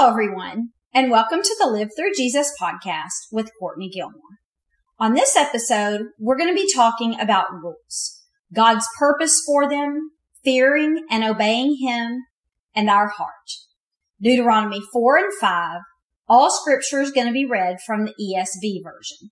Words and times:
Hello, 0.00 0.10
everyone, 0.10 0.68
and 0.94 1.10
welcome 1.10 1.42
to 1.42 1.56
the 1.58 1.66
Live 1.66 1.88
Through 1.96 2.12
Jesus 2.16 2.52
podcast 2.62 3.32
with 3.32 3.50
Courtney 3.58 3.90
Gilmore. 3.90 4.38
On 5.00 5.12
this 5.12 5.34
episode, 5.34 6.02
we're 6.20 6.38
going 6.38 6.54
to 6.54 6.54
be 6.54 6.72
talking 6.72 7.18
about 7.18 7.52
rules, 7.52 8.22
God's 8.54 8.86
purpose 8.96 9.42
for 9.44 9.68
them, 9.68 10.12
fearing 10.44 11.04
and 11.10 11.24
obeying 11.24 11.78
Him, 11.80 12.22
and 12.76 12.88
our 12.88 13.08
heart. 13.08 13.50
Deuteronomy 14.22 14.80
4 14.92 15.16
and 15.16 15.32
5. 15.40 15.80
All 16.28 16.48
scripture 16.48 17.00
is 17.00 17.10
going 17.10 17.26
to 17.26 17.32
be 17.32 17.44
read 17.44 17.78
from 17.84 18.04
the 18.04 18.14
ESV 18.20 18.84
version. 18.84 19.30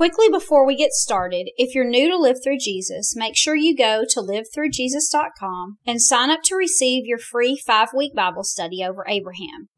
Quickly 0.00 0.30
before 0.30 0.66
we 0.66 0.76
get 0.76 0.92
started, 0.92 1.50
if 1.58 1.74
you're 1.74 1.84
new 1.84 2.08
to 2.08 2.16
Live 2.16 2.38
Through 2.42 2.56
Jesus, 2.56 3.14
make 3.14 3.36
sure 3.36 3.54
you 3.54 3.76
go 3.76 4.02
to 4.08 4.20
livethroughjesus.com 4.20 5.76
and 5.86 6.00
sign 6.00 6.30
up 6.30 6.40
to 6.44 6.56
receive 6.56 7.04
your 7.04 7.18
free 7.18 7.60
five 7.66 7.88
week 7.94 8.14
Bible 8.14 8.42
study 8.42 8.82
over 8.82 9.04
Abraham. 9.06 9.68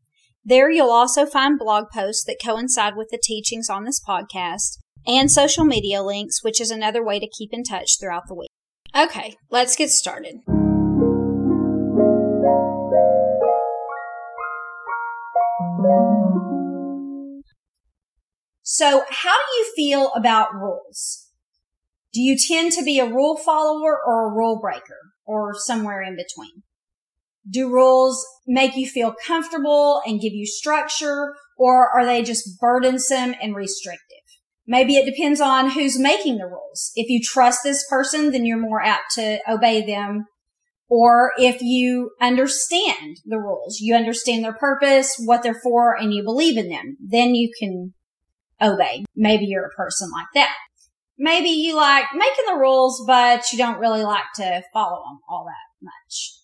There 0.45 0.71
you'll 0.71 0.93
also 0.93 1.27
find 1.27 1.59
blog 1.59 1.87
posts 1.93 2.23
that 2.27 2.37
coincide 2.41 2.95
with 2.97 3.09
the 3.11 3.19
teachings 3.21 3.69
on 3.69 3.83
this 3.83 4.01
podcast 4.01 4.79
and 5.09 5.29
social 5.29 5.65
media 5.65 6.05
links, 6.05 6.45
which 6.45 6.61
is 6.61 6.71
another 6.71 7.05
way 7.05 7.19
to 7.19 7.27
keep 7.27 7.53
in 7.53 7.65
touch 7.65 7.99
throughout 7.99 8.29
the 8.29 8.37
week. 8.37 8.51
Okay, 8.97 9.35
let's 9.51 9.75
get 9.75 9.91
started. 9.91 10.37
So 18.63 19.05
how 19.09 19.37
do 19.37 19.59
you 19.59 19.73
feel 19.75 20.13
about 20.15 20.55
rules? 20.55 21.29
Do 22.13 22.21
you 22.21 22.37
tend 22.37 22.73
to 22.73 22.85
be 22.85 22.99
a 22.99 23.09
rule 23.09 23.37
follower 23.37 23.99
or 24.07 24.27
a 24.27 24.35
rule 24.35 24.61
breaker 24.61 25.13
or 25.25 25.55
somewhere 25.55 26.03
in 26.03 26.15
between? 26.15 26.63
Do 27.51 27.73
rules 27.73 28.25
make 28.47 28.77
you 28.77 28.87
feel 28.87 29.15
comfortable 29.27 30.01
and 30.07 30.21
give 30.21 30.33
you 30.33 30.47
structure 30.47 31.35
or 31.57 31.89
are 31.89 32.07
they 32.07 32.23
just 32.23 32.61
burdensome 32.61 33.35
and 33.43 33.57
restrictive? 33.57 34.19
Maybe 34.65 34.95
it 34.95 35.13
depends 35.13 35.41
on 35.41 35.71
who's 35.71 35.99
making 35.99 36.39
the 36.39 36.47
rules. 36.47 36.93
If 36.95 37.09
you 37.11 37.21
trust 37.21 37.61
this 37.65 37.85
person, 37.91 38.31
then 38.31 38.47
you're 38.47 38.61
more 38.61 38.81
apt 38.81 39.15
to 39.17 39.41
obey 39.51 39.85
them. 39.85 40.27
Or 40.89 41.33
if 41.37 41.63
you 41.63 42.11
understand 42.21 43.17
the 43.25 43.39
rules, 43.39 43.81
you 43.81 43.97
understand 43.97 44.45
their 44.45 44.53
purpose, 44.53 45.17
what 45.25 45.43
they're 45.43 45.61
for, 45.61 45.97
and 45.97 46.13
you 46.13 46.23
believe 46.23 46.57
in 46.57 46.69
them, 46.69 46.97
then 47.01 47.35
you 47.35 47.51
can 47.59 47.95
obey. 48.63 49.05
Maybe 49.17 49.47
you're 49.47 49.67
a 49.67 49.71
person 49.71 50.11
like 50.11 50.27
that. 50.35 50.55
Maybe 51.19 51.51
you 51.51 51.77
like 51.77 52.07
making 52.15 52.47
the 52.47 52.59
rules, 52.59 53.05
but 53.07 53.45
you 53.53 53.59
don't 53.59 53.79
really 53.79 54.03
like 54.03 54.25
to 54.37 54.63
follow 54.73 55.03
them 55.05 55.21
all 55.29 55.45
that 55.45 55.85
much. 55.85 56.39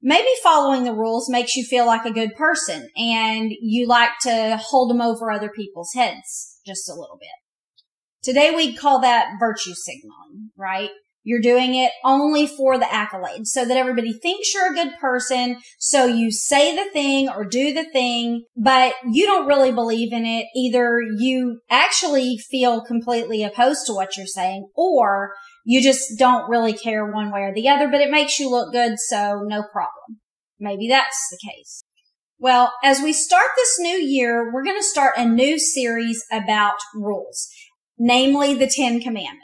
Maybe 0.00 0.28
following 0.42 0.84
the 0.84 0.92
rules 0.92 1.30
makes 1.30 1.56
you 1.56 1.64
feel 1.64 1.86
like 1.86 2.04
a 2.04 2.12
good 2.12 2.34
person 2.36 2.88
and 2.96 3.50
you 3.60 3.86
like 3.86 4.10
to 4.22 4.58
hold 4.62 4.90
them 4.90 5.00
over 5.00 5.30
other 5.30 5.48
people's 5.48 5.92
heads 5.94 6.58
just 6.66 6.88
a 6.88 6.94
little 6.94 7.16
bit. 7.18 7.28
Today 8.22 8.54
we'd 8.54 8.78
call 8.78 9.00
that 9.00 9.32
virtue 9.40 9.72
signaling, 9.74 10.50
right? 10.56 10.90
You're 11.26 11.40
doing 11.40 11.74
it 11.74 11.90
only 12.04 12.46
for 12.46 12.78
the 12.78 12.84
accolades 12.84 13.46
so 13.46 13.64
that 13.64 13.78
everybody 13.78 14.12
thinks 14.12 14.52
you're 14.52 14.70
a 14.70 14.74
good 14.74 14.98
person. 15.00 15.58
So 15.78 16.04
you 16.04 16.30
say 16.30 16.76
the 16.76 16.90
thing 16.90 17.30
or 17.30 17.46
do 17.46 17.72
the 17.72 17.90
thing, 17.90 18.44
but 18.56 18.94
you 19.10 19.24
don't 19.24 19.46
really 19.46 19.72
believe 19.72 20.12
in 20.12 20.26
it. 20.26 20.46
Either 20.54 21.00
you 21.00 21.60
actually 21.70 22.36
feel 22.36 22.84
completely 22.84 23.42
opposed 23.42 23.86
to 23.86 23.94
what 23.94 24.18
you're 24.18 24.26
saying 24.26 24.68
or 24.76 25.32
you 25.64 25.82
just 25.82 26.18
don't 26.18 26.50
really 26.50 26.74
care 26.74 27.10
one 27.10 27.32
way 27.32 27.40
or 27.40 27.54
the 27.54 27.70
other, 27.70 27.88
but 27.88 28.02
it 28.02 28.10
makes 28.10 28.38
you 28.38 28.50
look 28.50 28.72
good. 28.72 28.98
So 28.98 29.40
no 29.46 29.62
problem. 29.72 30.20
Maybe 30.60 30.88
that's 30.88 31.28
the 31.30 31.38
case. 31.50 31.82
Well, 32.38 32.74
as 32.82 33.00
we 33.00 33.14
start 33.14 33.46
this 33.56 33.78
new 33.78 33.96
year, 33.96 34.52
we're 34.52 34.64
going 34.64 34.78
to 34.78 34.82
start 34.82 35.14
a 35.16 35.24
new 35.24 35.58
series 35.58 36.22
about 36.30 36.74
rules, 36.94 37.48
namely 37.98 38.52
the 38.52 38.66
Ten 38.66 39.00
Commandments. 39.00 39.43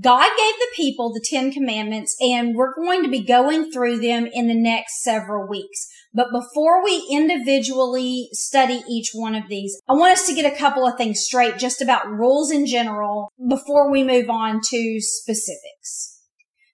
God 0.00 0.28
gave 0.36 0.54
the 0.58 0.68
people 0.76 1.14
the 1.14 1.24
Ten 1.24 1.50
Commandments 1.50 2.14
and 2.20 2.54
we're 2.54 2.74
going 2.74 3.02
to 3.04 3.08
be 3.08 3.24
going 3.24 3.72
through 3.72 4.00
them 4.00 4.28
in 4.30 4.46
the 4.46 4.54
next 4.54 5.02
several 5.02 5.48
weeks. 5.48 5.88
But 6.12 6.28
before 6.30 6.84
we 6.84 7.06
individually 7.10 8.28
study 8.32 8.82
each 8.86 9.12
one 9.14 9.34
of 9.34 9.48
these, 9.48 9.80
I 9.88 9.94
want 9.94 10.12
us 10.12 10.26
to 10.26 10.34
get 10.34 10.50
a 10.50 10.56
couple 10.56 10.86
of 10.86 10.98
things 10.98 11.20
straight 11.20 11.56
just 11.56 11.80
about 11.80 12.06
rules 12.06 12.50
in 12.50 12.66
general 12.66 13.32
before 13.48 13.90
we 13.90 14.04
move 14.04 14.28
on 14.28 14.60
to 14.68 15.00
specifics. 15.00 16.18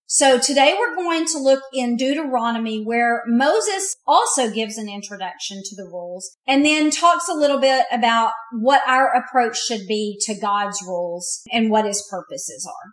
So 0.07 0.39
today 0.39 0.75
we're 0.77 0.97
going 0.97 1.27
to 1.27 1.39
look 1.39 1.63
in 1.73 1.97
Deuteronomy 1.97 2.85
where 2.85 3.23
Moses 3.27 3.95
also 4.07 4.51
gives 4.51 4.77
an 4.77 4.89
introduction 4.89 5.63
to 5.65 5.77
the 5.77 5.89
rules 5.91 6.37
and 6.47 6.65
then 6.65 6.91
talks 6.91 7.29
a 7.29 7.35
little 7.35 7.61
bit 7.61 7.87
about 7.93 8.33
what 8.53 8.83
our 8.89 9.13
approach 9.13 9.57
should 9.57 9.87
be 9.87 10.19
to 10.23 10.39
God's 10.39 10.83
rules 10.87 11.43
and 11.53 11.71
what 11.71 11.85
his 11.85 12.07
purposes 12.11 12.69
are. 12.69 12.93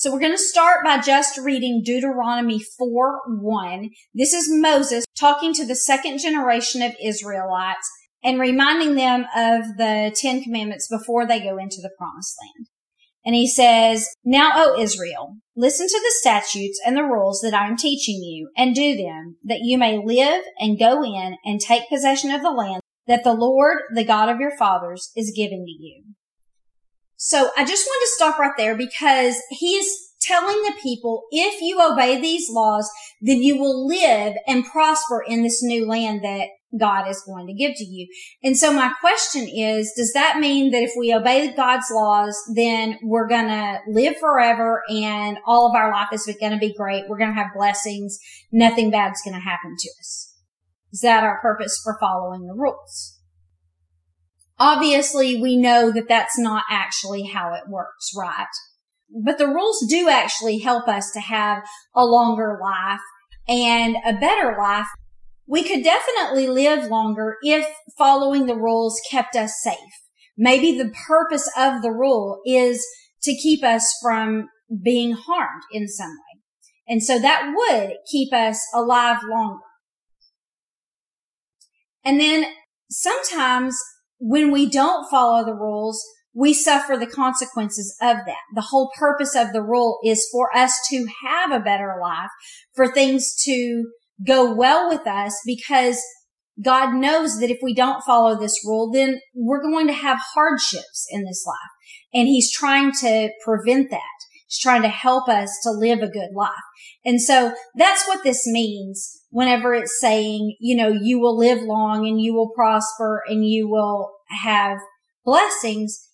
So 0.00 0.12
we're 0.12 0.20
going 0.20 0.30
to 0.30 0.38
start 0.38 0.84
by 0.84 0.98
just 0.98 1.38
reading 1.38 1.82
Deuteronomy 1.84 2.60
4 2.62 3.20
1. 3.26 3.90
This 4.14 4.32
is 4.32 4.48
Moses 4.48 5.04
talking 5.18 5.52
to 5.54 5.66
the 5.66 5.74
second 5.74 6.20
generation 6.20 6.82
of 6.82 6.94
Israelites 7.04 7.90
and 8.22 8.38
reminding 8.38 8.94
them 8.94 9.22
of 9.34 9.76
the 9.76 10.14
Ten 10.14 10.40
Commandments 10.40 10.86
before 10.88 11.26
they 11.26 11.40
go 11.40 11.58
into 11.58 11.78
the 11.82 11.90
promised 11.98 12.36
land. 12.40 12.68
And 13.26 13.34
he 13.34 13.48
says, 13.48 14.08
Now, 14.24 14.52
O 14.54 14.80
Israel, 14.80 15.38
listen 15.56 15.88
to 15.88 16.00
the 16.00 16.14
statutes 16.20 16.78
and 16.86 16.96
the 16.96 17.02
rules 17.02 17.40
that 17.40 17.52
I 17.52 17.66
am 17.66 17.76
teaching 17.76 18.22
you 18.22 18.50
and 18.56 18.76
do 18.76 18.96
them 18.96 19.38
that 19.42 19.62
you 19.64 19.78
may 19.78 19.98
live 19.98 20.44
and 20.60 20.78
go 20.78 21.02
in 21.02 21.34
and 21.44 21.58
take 21.58 21.88
possession 21.88 22.30
of 22.30 22.42
the 22.42 22.52
land 22.52 22.82
that 23.08 23.24
the 23.24 23.34
Lord, 23.34 23.78
the 23.92 24.04
God 24.04 24.28
of 24.28 24.38
your 24.38 24.56
fathers, 24.56 25.10
is 25.16 25.34
giving 25.36 25.64
to 25.66 25.72
you. 25.72 26.04
So 27.20 27.50
I 27.56 27.64
just 27.64 27.84
want 27.84 28.00
to 28.02 28.14
stop 28.14 28.38
right 28.38 28.52
there 28.56 28.76
because 28.76 29.34
he 29.50 29.72
is 29.72 30.08
telling 30.20 30.56
the 30.62 30.74
people, 30.80 31.24
if 31.32 31.60
you 31.60 31.80
obey 31.82 32.20
these 32.20 32.48
laws, 32.48 32.88
then 33.20 33.42
you 33.42 33.58
will 33.58 33.88
live 33.88 34.34
and 34.46 34.64
prosper 34.64 35.24
in 35.26 35.42
this 35.42 35.60
new 35.60 35.84
land 35.84 36.22
that 36.22 36.46
God 36.78 37.08
is 37.08 37.20
going 37.26 37.48
to 37.48 37.54
give 37.54 37.72
to 37.74 37.84
you. 37.84 38.06
And 38.44 38.56
so 38.56 38.72
my 38.72 38.92
question 39.00 39.48
is, 39.48 39.92
does 39.96 40.12
that 40.12 40.38
mean 40.38 40.70
that 40.70 40.82
if 40.82 40.92
we 40.96 41.12
obey 41.12 41.52
God's 41.52 41.86
laws, 41.90 42.38
then 42.54 42.98
we're 43.02 43.26
going 43.26 43.48
to 43.48 43.78
live 43.88 44.16
forever 44.18 44.84
and 44.88 45.38
all 45.44 45.68
of 45.68 45.74
our 45.74 45.90
life 45.90 46.08
is 46.12 46.32
going 46.40 46.52
to 46.52 46.58
be 46.58 46.74
great? 46.74 47.08
We're 47.08 47.18
going 47.18 47.34
to 47.34 47.40
have 47.40 47.54
blessings. 47.56 48.18
Nothing 48.52 48.92
bad's 48.92 49.22
going 49.24 49.34
to 49.34 49.40
happen 49.40 49.74
to 49.76 49.90
us. 50.00 50.34
Is 50.92 51.00
that 51.00 51.24
our 51.24 51.40
purpose 51.40 51.80
for 51.82 51.98
following 51.98 52.46
the 52.46 52.54
rules? 52.54 53.17
Obviously, 54.60 55.40
we 55.40 55.56
know 55.56 55.92
that 55.92 56.08
that's 56.08 56.38
not 56.38 56.64
actually 56.70 57.24
how 57.24 57.54
it 57.54 57.68
works, 57.68 58.10
right? 58.16 58.46
But 59.24 59.38
the 59.38 59.46
rules 59.46 59.86
do 59.88 60.08
actually 60.08 60.58
help 60.58 60.88
us 60.88 61.10
to 61.12 61.20
have 61.20 61.62
a 61.94 62.04
longer 62.04 62.58
life 62.62 63.00
and 63.46 63.96
a 64.04 64.12
better 64.12 64.56
life. 64.58 64.88
We 65.46 65.62
could 65.62 65.82
definitely 65.82 66.48
live 66.48 66.90
longer 66.90 67.36
if 67.42 67.66
following 67.96 68.46
the 68.46 68.56
rules 68.56 69.00
kept 69.10 69.36
us 69.36 69.54
safe. 69.62 69.78
Maybe 70.36 70.76
the 70.76 70.92
purpose 71.06 71.50
of 71.56 71.82
the 71.82 71.90
rule 71.90 72.40
is 72.44 72.84
to 73.22 73.34
keep 73.34 73.64
us 73.64 73.94
from 74.02 74.48
being 74.82 75.12
harmed 75.12 75.62
in 75.72 75.88
some 75.88 76.10
way. 76.10 76.42
And 76.86 77.02
so 77.02 77.18
that 77.18 77.52
would 77.54 77.96
keep 78.10 78.32
us 78.32 78.60
alive 78.74 79.18
longer. 79.28 79.62
And 82.04 82.20
then 82.20 82.46
sometimes 82.90 83.78
when 84.18 84.50
we 84.50 84.68
don't 84.68 85.08
follow 85.10 85.44
the 85.44 85.54
rules, 85.54 86.04
we 86.34 86.52
suffer 86.54 86.96
the 86.96 87.06
consequences 87.06 87.96
of 88.00 88.18
that. 88.26 88.42
The 88.54 88.66
whole 88.70 88.90
purpose 88.96 89.34
of 89.34 89.52
the 89.52 89.62
rule 89.62 89.98
is 90.04 90.28
for 90.30 90.54
us 90.56 90.72
to 90.90 91.06
have 91.26 91.50
a 91.50 91.62
better 91.62 91.96
life, 92.00 92.30
for 92.74 92.92
things 92.92 93.34
to 93.44 93.90
go 94.26 94.54
well 94.54 94.88
with 94.88 95.06
us 95.06 95.34
because 95.46 96.00
God 96.62 96.94
knows 96.94 97.38
that 97.38 97.50
if 97.50 97.58
we 97.62 97.74
don't 97.74 98.04
follow 98.04 98.38
this 98.38 98.60
rule, 98.64 98.90
then 98.92 99.20
we're 99.34 99.62
going 99.62 99.86
to 99.86 99.92
have 99.92 100.18
hardships 100.34 101.06
in 101.10 101.24
this 101.24 101.44
life. 101.46 101.56
And 102.12 102.26
he's 102.26 102.52
trying 102.52 102.92
to 103.00 103.30
prevent 103.44 103.90
that. 103.90 104.00
Trying 104.60 104.82
to 104.82 104.88
help 104.88 105.28
us 105.28 105.50
to 105.62 105.70
live 105.70 106.00
a 106.00 106.08
good 106.08 106.30
life. 106.34 106.50
And 107.04 107.20
so 107.20 107.52
that's 107.76 108.06
what 108.08 108.24
this 108.24 108.46
means 108.46 109.20
whenever 109.30 109.74
it's 109.74 110.00
saying, 110.00 110.56
you 110.58 110.76
know, 110.76 110.88
you 110.88 111.20
will 111.20 111.36
live 111.36 111.62
long 111.62 112.06
and 112.06 112.20
you 112.20 112.34
will 112.34 112.50
prosper 112.54 113.22
and 113.28 113.46
you 113.46 113.68
will 113.68 114.10
have 114.42 114.78
blessings. 115.24 116.08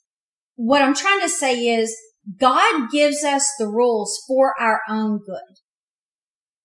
What 0.56 0.82
I'm 0.82 0.94
trying 0.94 1.20
to 1.20 1.28
say 1.28 1.60
is 1.60 1.96
God 2.38 2.90
gives 2.90 3.22
us 3.22 3.48
the 3.58 3.68
rules 3.68 4.20
for 4.26 4.54
our 4.60 4.80
own 4.88 5.18
good. 5.18 5.60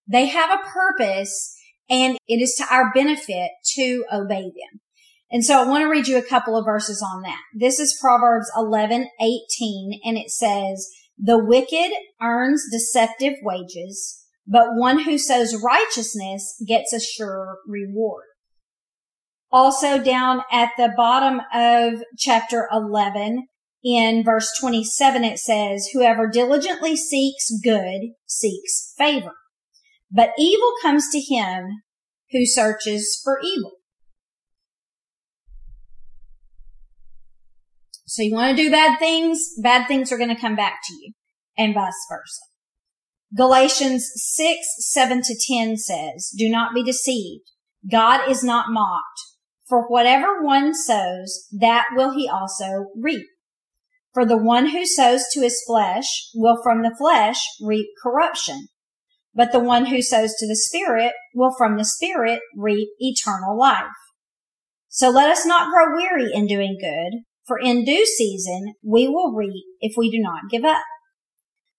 They 0.08 0.28
have 0.28 0.50
a 0.52 0.64
purpose 0.64 1.56
and 1.90 2.18
it 2.28 2.42
is 2.42 2.56
to 2.56 2.66
our 2.74 2.92
benefit 2.94 3.52
to 3.76 4.06
obey 4.12 4.44
them. 4.44 4.82
And 5.32 5.46
so 5.46 5.62
I 5.62 5.68
want 5.68 5.84
to 5.84 5.90
read 5.90 6.08
you 6.08 6.18
a 6.18 6.24
couple 6.24 6.58
of 6.58 6.66
verses 6.66 7.06
on 7.06 7.22
that. 7.22 7.42
This 7.54 7.80
is 7.80 7.98
Proverbs 8.02 8.50
11, 8.58 9.08
18, 9.22 10.00
and 10.04 10.18
it 10.18 10.32
says, 10.32 10.90
The 11.22 11.44
wicked 11.44 11.92
earns 12.22 12.64
deceptive 12.72 13.34
wages, 13.42 14.26
but 14.48 14.76
one 14.76 15.04
who 15.04 15.18
sows 15.18 15.62
righteousness 15.62 16.56
gets 16.66 16.94
a 16.94 17.00
sure 17.00 17.58
reward. 17.68 18.24
Also 19.52 20.02
down 20.02 20.42
at 20.52 20.70
the 20.78 20.94
bottom 20.96 21.42
of 21.54 22.04
chapter 22.18 22.70
11 22.72 23.48
in 23.84 24.24
verse 24.24 24.50
27, 24.60 25.24
it 25.26 25.40
says, 25.40 25.90
whoever 25.92 26.30
diligently 26.30 26.96
seeks 26.96 27.50
good 27.64 28.02
seeks 28.26 28.94
favor, 28.98 29.34
but 30.12 30.32
evil 30.38 30.72
comes 30.82 31.10
to 31.12 31.20
him 31.20 31.82
who 32.32 32.46
searches 32.46 33.20
for 33.24 33.40
evil. 33.44 33.79
So 38.10 38.24
you 38.24 38.34
want 38.34 38.58
to 38.58 38.64
do 38.64 38.72
bad 38.72 38.98
things, 38.98 39.54
bad 39.62 39.88
things 39.88 40.12
are 40.12 40.18
going 40.18 40.36
to 40.36 40.42
come 40.42 40.56
back 40.56 40.80
to 40.84 40.94
you 40.96 41.14
and 41.56 41.76
vice 41.76 41.94
versa. 42.10 42.42
Galatians 43.38 44.10
6, 44.16 44.58
7 44.80 45.22
to 45.22 45.36
10 45.48 45.78
says, 45.78 46.34
do 46.36 46.50
not 46.50 46.74
be 46.74 46.84
deceived. 46.84 47.44
God 47.90 48.28
is 48.28 48.44
not 48.44 48.72
mocked. 48.72 49.20
For 49.68 49.88
whatever 49.88 50.44
one 50.44 50.74
sows, 50.74 51.48
that 51.52 51.86
will 51.96 52.12
he 52.12 52.28
also 52.28 52.88
reap. 53.00 53.28
For 54.12 54.26
the 54.26 54.42
one 54.42 54.70
who 54.70 54.88
sows 54.88 55.26
to 55.34 55.42
his 55.42 55.64
flesh 55.68 56.32
will 56.34 56.60
from 56.64 56.82
the 56.82 56.96
flesh 56.98 57.40
reap 57.62 57.90
corruption. 58.02 58.70
But 59.36 59.52
the 59.52 59.60
one 59.60 59.86
who 59.86 60.02
sows 60.02 60.34
to 60.40 60.48
the 60.48 60.56
Spirit 60.56 61.14
will 61.36 61.54
from 61.56 61.78
the 61.78 61.86
Spirit 61.86 62.40
reap 62.58 62.90
eternal 62.98 63.56
life. 63.56 63.86
So 64.88 65.12
let 65.12 65.30
us 65.30 65.46
not 65.46 65.72
grow 65.72 65.96
weary 65.96 66.32
in 66.34 66.48
doing 66.48 66.80
good, 66.82 67.22
for 67.50 67.60
in 67.60 67.84
due 67.84 68.06
season 68.06 68.76
we 68.82 69.10
will 69.10 69.34
reap 69.34 69.66
if 69.82 69.96
we 69.98 70.10
do 70.10 70.20
not 70.20 70.50
give 70.50 70.64
up. 70.64 70.84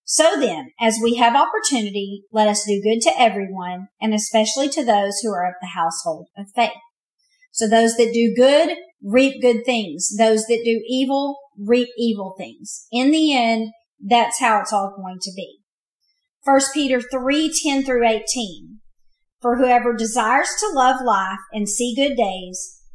So 0.04 0.38
then, 0.38 0.72
as 0.80 0.98
we 1.00 1.14
have 1.14 1.36
opportunity, 1.36 2.24
let 2.32 2.48
us 2.48 2.66
do 2.66 2.82
good 2.82 3.00
to 3.02 3.18
everyone, 3.18 3.86
and 4.00 4.12
especially 4.12 4.68
to 4.70 4.84
those 4.84 5.20
who 5.22 5.32
are 5.32 5.46
of 5.46 5.54
the 5.62 5.68
household 5.68 6.26
of 6.36 6.46
faith. 6.54 6.72
So 7.52 7.68
those 7.68 7.96
that 7.96 8.12
do 8.12 8.34
good 8.36 8.76
reap 9.02 9.40
good 9.40 9.64
things. 9.64 10.10
Those 10.18 10.46
that 10.46 10.62
do 10.64 10.82
evil 10.88 11.38
reap 11.58 11.88
evil 11.96 12.34
things. 12.36 12.86
In 12.90 13.10
the 13.10 13.36
end, 13.36 13.70
that's 14.04 14.40
how 14.40 14.60
it's 14.60 14.72
all 14.72 14.94
going 14.96 15.18
to 15.22 15.32
be. 15.34 15.58
1 16.44 16.60
Peter 16.72 17.00
3, 17.00 17.52
10 17.62 17.84
through 17.84 18.06
18. 18.06 18.80
For 19.40 19.56
whoever 19.56 19.94
desires 19.94 20.50
to 20.60 20.72
love 20.74 21.00
life 21.04 21.38
and 21.52 21.68
see 21.68 21.94
good 21.94 22.16
days, 22.16 22.79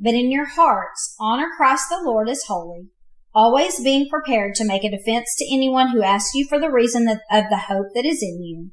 but 0.00 0.14
in 0.14 0.30
your 0.30 0.46
hearts 0.46 1.14
honor 1.20 1.48
Christ 1.56 1.84
the 1.90 2.00
Lord 2.02 2.28
as 2.28 2.44
holy, 2.48 2.88
always 3.34 3.82
being 3.82 4.08
prepared 4.08 4.54
to 4.56 4.64
make 4.64 4.82
a 4.82 4.90
defense 4.90 5.34
to 5.38 5.54
anyone 5.54 5.88
who 5.88 6.02
asks 6.02 6.34
you 6.34 6.46
for 6.48 6.58
the 6.58 6.70
reason 6.70 7.06
of 7.08 7.18
the 7.50 7.64
hope 7.68 7.88
that 7.94 8.06
is 8.06 8.22
in 8.22 8.42
you 8.42 8.70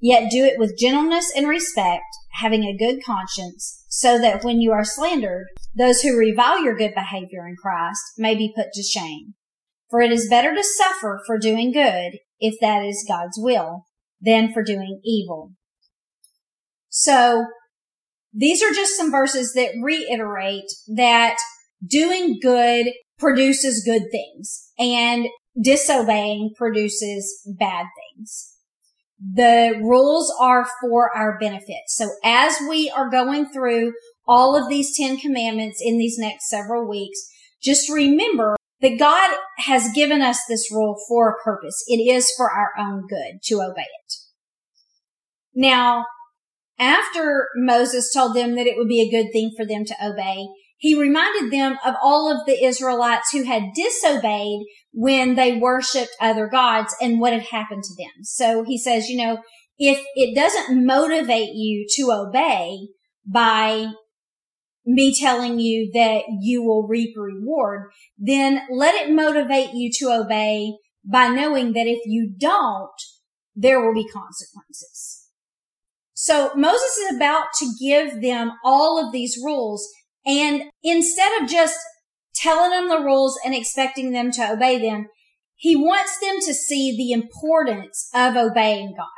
Yet 0.00 0.30
do 0.30 0.44
it 0.44 0.58
with 0.58 0.78
gentleness 0.78 1.30
and 1.36 1.46
respect, 1.46 2.04
having 2.32 2.64
a 2.64 2.76
good 2.76 3.04
conscience, 3.04 3.84
so 3.88 4.18
that 4.18 4.42
when 4.42 4.60
you 4.60 4.72
are 4.72 4.84
slandered, 4.84 5.48
those 5.76 6.00
who 6.00 6.16
revile 6.16 6.64
your 6.64 6.74
good 6.74 6.94
behavior 6.94 7.46
in 7.46 7.54
Christ 7.60 8.00
may 8.16 8.34
be 8.34 8.52
put 8.56 8.72
to 8.72 8.82
shame. 8.82 9.34
For 9.90 10.00
it 10.00 10.10
is 10.10 10.30
better 10.30 10.54
to 10.54 10.64
suffer 10.64 11.20
for 11.26 11.38
doing 11.38 11.70
good, 11.70 12.18
if 12.38 12.54
that 12.60 12.82
is 12.82 13.04
God's 13.06 13.38
will, 13.38 13.84
than 14.20 14.52
for 14.52 14.62
doing 14.62 15.00
evil. 15.04 15.52
So, 16.88 17.44
these 18.32 18.62
are 18.62 18.72
just 18.72 18.96
some 18.96 19.10
verses 19.10 19.52
that 19.54 19.72
reiterate 19.82 20.70
that 20.94 21.36
doing 21.86 22.38
good 22.40 22.86
produces 23.18 23.82
good 23.84 24.04
things 24.10 24.70
and 24.78 25.26
disobeying 25.62 26.52
produces 26.56 27.42
bad 27.58 27.86
things 27.96 28.50
the 29.20 29.78
rules 29.82 30.32
are 30.40 30.66
for 30.80 31.14
our 31.14 31.38
benefit. 31.38 31.82
So 31.88 32.08
as 32.24 32.56
we 32.68 32.90
are 32.90 33.10
going 33.10 33.46
through 33.50 33.92
all 34.26 34.56
of 34.56 34.68
these 34.68 34.96
10 34.96 35.18
commandments 35.18 35.80
in 35.84 35.98
these 35.98 36.16
next 36.18 36.48
several 36.48 36.88
weeks, 36.88 37.20
just 37.62 37.90
remember 37.90 38.56
that 38.80 38.98
God 38.98 39.36
has 39.58 39.92
given 39.92 40.22
us 40.22 40.40
this 40.48 40.72
rule 40.72 40.96
for 41.06 41.28
a 41.30 41.44
purpose. 41.44 41.84
It 41.86 41.98
is 41.98 42.32
for 42.34 42.50
our 42.50 42.70
own 42.78 43.06
good 43.06 43.40
to 43.44 43.56
obey 43.56 43.82
it. 43.82 44.14
Now, 45.54 46.06
after 46.80 47.48
Moses 47.56 48.12
told 48.12 48.34
them 48.34 48.56
that 48.56 48.66
it 48.66 48.76
would 48.76 48.88
be 48.88 49.02
a 49.02 49.10
good 49.10 49.30
thing 49.32 49.52
for 49.56 49.66
them 49.66 49.84
to 49.84 49.94
obey, 50.04 50.46
he 50.78 50.98
reminded 50.98 51.52
them 51.52 51.76
of 51.84 51.94
all 52.02 52.32
of 52.32 52.46
the 52.46 52.64
Israelites 52.64 53.30
who 53.30 53.44
had 53.44 53.74
disobeyed 53.76 54.62
when 54.92 55.34
they 55.34 55.58
worshiped 55.58 56.16
other 56.20 56.48
gods 56.48 56.94
and 57.02 57.20
what 57.20 57.34
had 57.34 57.42
happened 57.42 57.84
to 57.84 57.94
them. 58.02 58.24
So 58.24 58.64
he 58.64 58.78
says, 58.78 59.10
you 59.10 59.18
know, 59.18 59.42
if 59.78 60.02
it 60.14 60.34
doesn't 60.34 60.86
motivate 60.86 61.50
you 61.52 61.86
to 61.96 62.12
obey 62.12 62.88
by 63.26 63.88
me 64.86 65.14
telling 65.14 65.60
you 65.60 65.90
that 65.92 66.22
you 66.40 66.62
will 66.62 66.88
reap 66.88 67.14
reward, 67.16 67.90
then 68.18 68.62
let 68.70 68.94
it 68.94 69.12
motivate 69.12 69.74
you 69.74 69.90
to 69.98 70.10
obey 70.10 70.72
by 71.04 71.28
knowing 71.28 71.74
that 71.74 71.86
if 71.86 72.00
you 72.06 72.32
don't, 72.38 72.88
there 73.54 73.80
will 73.80 73.94
be 73.94 74.08
consequences. 74.08 75.19
So 76.30 76.52
Moses 76.54 76.96
is 76.96 77.16
about 77.16 77.46
to 77.58 77.72
give 77.80 78.22
them 78.22 78.52
all 78.62 79.04
of 79.04 79.10
these 79.10 79.36
rules 79.44 79.84
and 80.24 80.62
instead 80.80 81.42
of 81.42 81.48
just 81.48 81.76
telling 82.36 82.70
them 82.70 82.88
the 82.88 83.04
rules 83.04 83.36
and 83.44 83.52
expecting 83.52 84.12
them 84.12 84.30
to 84.32 84.52
obey 84.52 84.78
them, 84.78 85.08
he 85.56 85.74
wants 85.74 86.20
them 86.20 86.36
to 86.46 86.54
see 86.54 86.96
the 86.96 87.10
importance 87.10 88.08
of 88.14 88.36
obeying 88.36 88.94
God. 88.96 89.08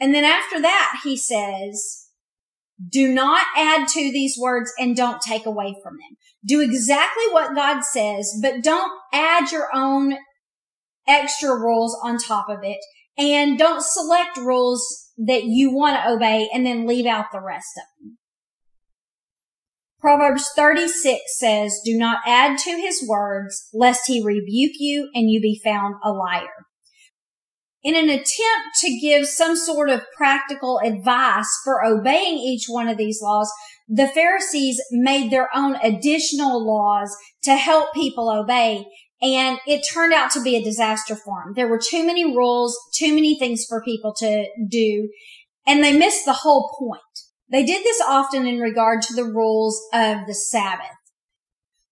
And 0.00 0.12
then 0.12 0.24
after 0.24 0.60
that, 0.60 0.98
he 1.04 1.16
says, 1.16 2.08
do 2.90 3.14
not 3.14 3.46
add 3.56 3.86
to 3.86 4.10
these 4.10 4.36
words 4.36 4.72
and 4.80 4.96
don't 4.96 5.22
take 5.22 5.46
away 5.46 5.76
from 5.80 5.92
them. 5.92 6.16
Do 6.44 6.60
exactly 6.60 7.26
what 7.30 7.54
God 7.54 7.84
says, 7.84 8.36
but 8.42 8.64
don't 8.64 8.90
add 9.12 9.52
your 9.52 9.68
own 9.72 10.16
extra 11.06 11.50
rules 11.50 11.96
on 12.02 12.18
top 12.18 12.48
of 12.48 12.64
it. 12.64 12.78
And 13.16 13.56
don't 13.56 13.84
select 13.84 14.38
rules 14.38 15.07
that 15.18 15.44
you 15.44 15.74
want 15.74 15.96
to 15.96 16.10
obey 16.10 16.48
and 16.52 16.64
then 16.64 16.86
leave 16.86 17.06
out 17.06 17.26
the 17.32 17.40
rest 17.40 17.76
of 17.76 17.84
them. 18.00 18.18
Proverbs 20.00 20.48
36 20.54 21.20
says, 21.38 21.80
do 21.84 21.98
not 21.98 22.20
add 22.24 22.56
to 22.58 22.70
his 22.70 23.04
words, 23.06 23.68
lest 23.74 24.06
he 24.06 24.24
rebuke 24.24 24.74
you 24.78 25.10
and 25.12 25.28
you 25.28 25.40
be 25.40 25.60
found 25.62 25.96
a 26.04 26.12
liar. 26.12 26.66
In 27.82 27.96
an 27.96 28.08
attempt 28.08 28.78
to 28.80 28.98
give 29.00 29.26
some 29.26 29.56
sort 29.56 29.90
of 29.90 30.02
practical 30.16 30.80
advice 30.84 31.48
for 31.64 31.84
obeying 31.84 32.38
each 32.38 32.66
one 32.68 32.88
of 32.88 32.96
these 32.96 33.20
laws, 33.22 33.50
the 33.88 34.08
Pharisees 34.08 34.80
made 34.92 35.30
their 35.30 35.48
own 35.54 35.76
additional 35.82 36.64
laws 36.64 37.16
to 37.44 37.56
help 37.56 37.92
people 37.92 38.30
obey. 38.30 38.84
And 39.20 39.58
it 39.66 39.82
turned 39.92 40.12
out 40.12 40.30
to 40.32 40.42
be 40.42 40.56
a 40.56 40.62
disaster 40.62 41.16
for 41.16 41.42
them. 41.44 41.54
There 41.54 41.66
were 41.66 41.80
too 41.82 42.06
many 42.06 42.24
rules, 42.24 42.78
too 42.94 43.12
many 43.14 43.38
things 43.38 43.64
for 43.68 43.82
people 43.82 44.14
to 44.18 44.46
do, 44.68 45.08
and 45.66 45.82
they 45.82 45.96
missed 45.96 46.24
the 46.24 46.32
whole 46.32 46.70
point. 46.78 47.02
They 47.50 47.64
did 47.64 47.84
this 47.84 48.00
often 48.00 48.46
in 48.46 48.58
regard 48.58 49.02
to 49.02 49.14
the 49.14 49.24
rules 49.24 49.80
of 49.92 50.26
the 50.26 50.34
Sabbath. 50.34 50.86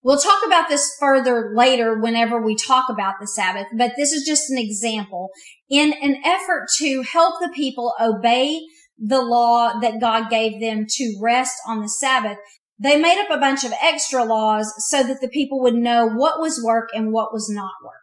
We'll 0.03 0.19
talk 0.19 0.47
about 0.47 0.69
this 0.69 0.95
further 1.01 1.51
later 1.57 1.99
whenever 1.99 2.41
we 2.41 2.55
talk 2.55 2.89
about 2.89 3.15
the 3.21 3.27
Sabbath, 3.27 3.67
but 3.77 3.95
this 3.97 4.13
is 4.13 4.25
just 4.25 4.49
an 4.51 4.59
example. 4.59 5.31
In 5.69 5.95
an 5.95 6.23
effort 6.25 6.69
to 6.79 7.03
help 7.03 7.41
the 7.41 7.51
people 7.53 7.93
obey 8.01 8.61
the 8.97 9.21
law 9.21 9.81
that 9.81 10.01
God 10.01 10.31
gave 10.31 10.61
them 10.61 10.87
to 10.89 11.19
rest 11.21 11.57
on 11.67 11.81
the 11.81 11.89
Sabbath, 11.89 12.39
they 12.79 13.01
made 13.01 13.19
up 13.19 13.31
a 13.31 13.41
bunch 13.41 13.65
of 13.65 13.73
extra 13.83 14.25
laws 14.25 14.73
so 14.89 15.03
that 15.03 15.21
the 15.21 15.29
people 15.29 15.61
would 15.63 15.75
know 15.75 16.09
what 16.09 16.41
was 16.41 16.63
work 16.63 16.91
and 16.93 17.13
what 17.13 17.33
was 17.33 17.49
not 17.51 17.73
work. 17.83 17.95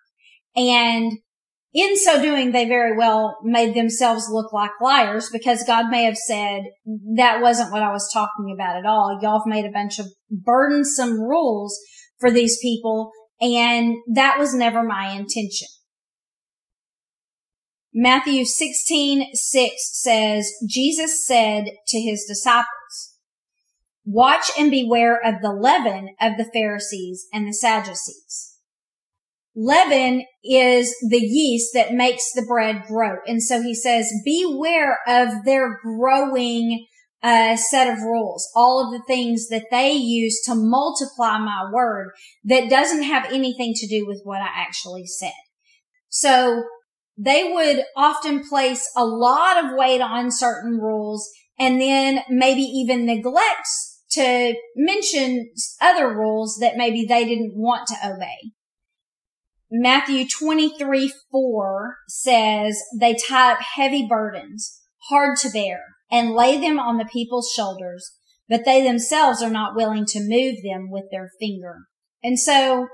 And 0.55 1.19
in 1.73 1.97
so 1.97 2.21
doing, 2.21 2.51
they 2.51 2.65
very 2.65 2.95
well 2.95 3.37
made 3.43 3.75
themselves 3.75 4.29
look 4.29 4.53
like 4.53 4.71
liars 4.81 5.29
because 5.31 5.63
God 5.65 5.89
may 5.89 6.03
have 6.03 6.17
said, 6.17 6.63
that 7.15 7.41
wasn't 7.41 7.71
what 7.71 7.81
I 7.81 7.91
was 7.91 8.11
talking 8.13 8.53
about 8.53 8.77
at 8.77 8.85
all. 8.85 9.19
Y'all 9.21 9.39
have 9.39 9.47
made 9.47 9.65
a 9.65 9.71
bunch 9.71 9.99
of 9.99 10.07
burdensome 10.29 11.19
rules 11.19 11.79
for 12.19 12.29
these 12.29 12.57
people 12.61 13.11
and 13.41 13.95
that 14.13 14.37
was 14.39 14.53
never 14.53 14.83
my 14.83 15.11
intention. 15.11 15.67
Matthew 17.93 18.45
16, 18.45 19.33
6 19.33 19.73
says, 20.01 20.51
Jesus 20.67 21.25
said 21.25 21.65
to 21.87 21.99
his 21.99 22.25
disciples, 22.27 23.12
watch 24.05 24.51
and 24.57 24.69
beware 24.69 25.19
of 25.23 25.41
the 25.41 25.51
leaven 25.51 26.15
of 26.19 26.37
the 26.37 26.49
Pharisees 26.53 27.27
and 27.33 27.47
the 27.47 27.53
Sadducees. 27.53 28.57
Leaven 29.55 30.25
is 30.43 30.95
the 31.07 31.19
yeast 31.19 31.71
that 31.73 31.93
makes 31.93 32.31
the 32.33 32.45
bread 32.47 32.83
grow. 32.87 33.17
And 33.27 33.41
so 33.41 33.61
he 33.61 33.75
says, 33.75 34.11
beware 34.25 34.97
of 35.07 35.45
their 35.45 35.79
growing 35.83 36.87
uh, 37.21 37.55
set 37.55 37.87
of 37.87 38.03
rules, 38.03 38.49
all 38.55 38.83
of 38.83 38.91
the 38.91 39.05
things 39.05 39.47
that 39.47 39.67
they 39.71 39.91
use 39.91 40.41
to 40.41 40.55
multiply 40.55 41.37
my 41.37 41.69
word 41.71 42.11
that 42.43 42.69
doesn't 42.69 43.03
have 43.03 43.31
anything 43.31 43.73
to 43.75 43.87
do 43.87 44.05
with 44.05 44.21
what 44.23 44.41
I 44.41 44.49
actually 44.53 45.05
said. 45.05 45.31
So 46.09 46.63
they 47.17 47.49
would 47.53 47.85
often 47.95 48.47
place 48.47 48.89
a 48.97 49.05
lot 49.05 49.63
of 49.63 49.77
weight 49.77 50.01
on 50.01 50.31
certain 50.31 50.79
rules 50.79 51.29
and 51.59 51.79
then 51.79 52.23
maybe 52.27 52.63
even 52.63 53.05
neglect 53.05 53.67
to 54.15 54.55
mention 54.75 55.51
other 55.81 56.09
rules 56.09 56.57
that 56.59 56.77
maybe 56.77 57.05
they 57.05 57.25
didn't 57.25 57.53
want 57.55 57.87
to 57.87 58.07
obey. 58.07 58.51
Matthew 59.71 60.27
23, 60.27 61.11
4 61.31 61.97
says 62.07 62.79
they 62.99 63.15
tie 63.15 63.53
up 63.53 63.59
heavy 63.59 64.05
burdens, 64.07 64.81
hard 65.09 65.37
to 65.39 65.49
bear, 65.49 65.81
and 66.11 66.35
lay 66.35 66.59
them 66.59 66.79
on 66.79 66.97
the 66.97 67.09
people's 67.11 67.51
shoulders, 67.55 68.11
but 68.47 68.65
they 68.65 68.83
themselves 68.83 69.41
are 69.41 69.49
not 69.49 69.75
willing 69.75 70.05
to 70.05 70.19
move 70.19 70.57
them 70.63 70.91
with 70.91 71.05
their 71.11 71.31
finger. 71.39 71.87
And 72.21 72.39
so 72.39 72.87